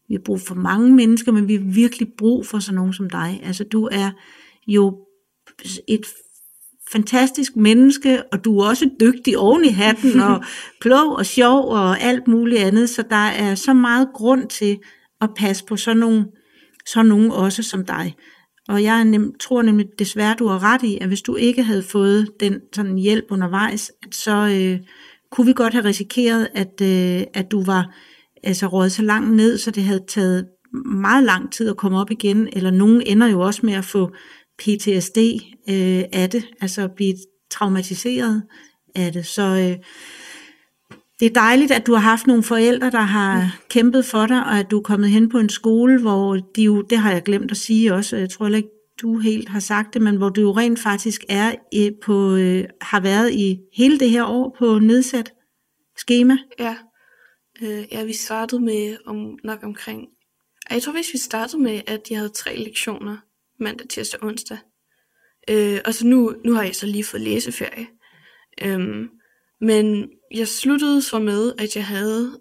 [0.08, 3.10] Vi har brug for mange mennesker, men vi har virkelig brug for sådan nogen som
[3.10, 3.40] dig.
[3.42, 4.10] Altså du er
[4.66, 4.98] jo
[5.88, 6.06] et
[6.92, 10.44] fantastisk menneske, og du er også dygtig oven i hatten, og
[10.80, 14.78] klog og sjov og alt muligt andet, så der er så meget grund til
[15.20, 16.26] at passe på sådan nogle,
[16.86, 18.14] sådan nogen også som dig.
[18.68, 21.82] Og jeg nem, tror nemlig desværre, du har ret i, at hvis du ikke havde
[21.82, 24.86] fået den sådan hjælp undervejs, at så øh,
[25.30, 27.94] kunne vi godt have risikeret, at, øh, at du var
[28.46, 30.46] altså røget så langt ned, så det havde taget
[30.84, 34.10] meget lang tid at komme op igen, eller nogen ender jo også med at få
[34.58, 35.18] PTSD
[35.68, 37.14] øh, af det, altså at blive
[37.50, 38.42] traumatiseret
[38.94, 39.26] af det.
[39.26, 39.76] Så øh,
[41.20, 43.48] det er dejligt, at du har haft nogle forældre, der har mm.
[43.68, 46.82] kæmpet for dig, og at du er kommet hen på en skole, hvor de jo,
[46.82, 48.68] det har jeg glemt at sige også, jeg tror ikke,
[49.02, 51.52] du helt har sagt det, men hvor du jo rent faktisk er
[52.04, 55.32] på, øh, har været i hele det her år på nedsat
[55.96, 56.36] schema.
[56.58, 56.76] Ja,
[57.62, 60.08] øh, ja vi startede med om, nok omkring,
[60.70, 63.16] jeg tror hvis vi startede med, at jeg havde tre lektioner,
[63.60, 64.58] mandag, tirsdag og onsdag.
[65.50, 67.86] Øh, og så nu, nu har jeg så lige fået læseferie.
[68.62, 69.10] Øhm,
[69.60, 72.40] men jeg sluttede så med, at jeg havde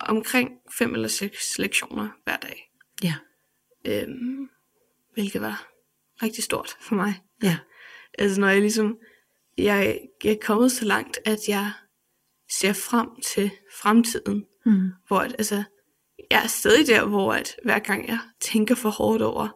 [0.00, 2.70] omkring fem eller seks lektioner hver dag.
[3.02, 3.14] Ja.
[3.84, 4.48] Øhm,
[5.14, 5.70] hvilket var
[6.22, 7.20] rigtig stort for mig.
[7.42, 7.58] Ja.
[8.18, 8.98] Altså når jeg ligesom,
[9.58, 11.72] jeg, jeg er kommet så langt, at jeg
[12.58, 13.50] ser frem til
[13.80, 14.44] fremtiden.
[14.66, 14.90] Mm.
[15.08, 15.62] Hvor at, altså,
[16.30, 19.48] jeg er stadig der, hvor at hver gang jeg tænker for hårdt over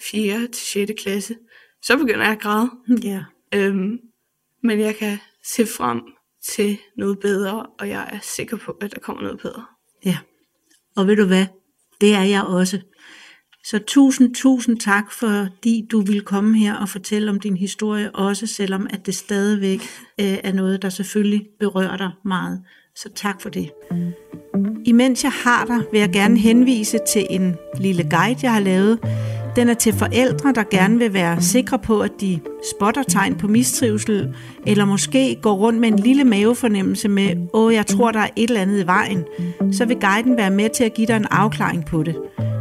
[0.00, 0.46] 4.
[0.46, 1.02] til 6.
[1.02, 1.36] klasse,
[1.82, 2.70] så begynder jeg at græde.
[3.10, 3.24] Ja.
[3.54, 3.98] Øhm,
[4.62, 6.00] men jeg kan se frem
[6.42, 9.66] til noget bedre, og jeg er sikker på, at der kommer noget bedre.
[10.04, 10.18] Ja.
[10.96, 11.46] Og ved du hvad?
[12.00, 12.80] Det er jeg også.
[13.64, 18.46] Så tusind, tusind tak, fordi du vil komme her og fortælle om din historie, også
[18.46, 19.80] selvom at det stadigvæk
[20.20, 22.62] øh, er noget, der selvfølgelig berører dig meget.
[22.94, 23.70] Så tak for det.
[24.84, 28.98] Imens jeg har dig, vil jeg gerne henvise til en lille guide, jeg har lavet.
[29.56, 32.40] Den er til forældre, der gerne vil være sikre på, at de
[32.76, 34.34] spotter tegn på mistrivsel,
[34.66, 38.48] eller måske går rundt med en lille mavefornemmelse med, åh, jeg tror, der er et
[38.48, 39.24] eller andet i vejen.
[39.72, 42.16] Så vil guiden være med til at give dig en afklaring på det.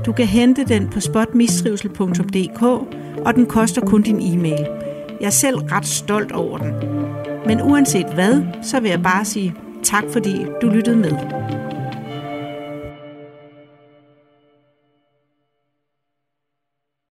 [0.06, 2.62] Du kan hente den på spotmistrivsel.dk,
[3.26, 4.68] og den koster kun din e-mail.
[5.20, 6.74] Jeg er selv ret stolt over den.
[7.46, 11.12] Men uanset hvad, så vil jeg bare sige tak, fordi du lyttede med.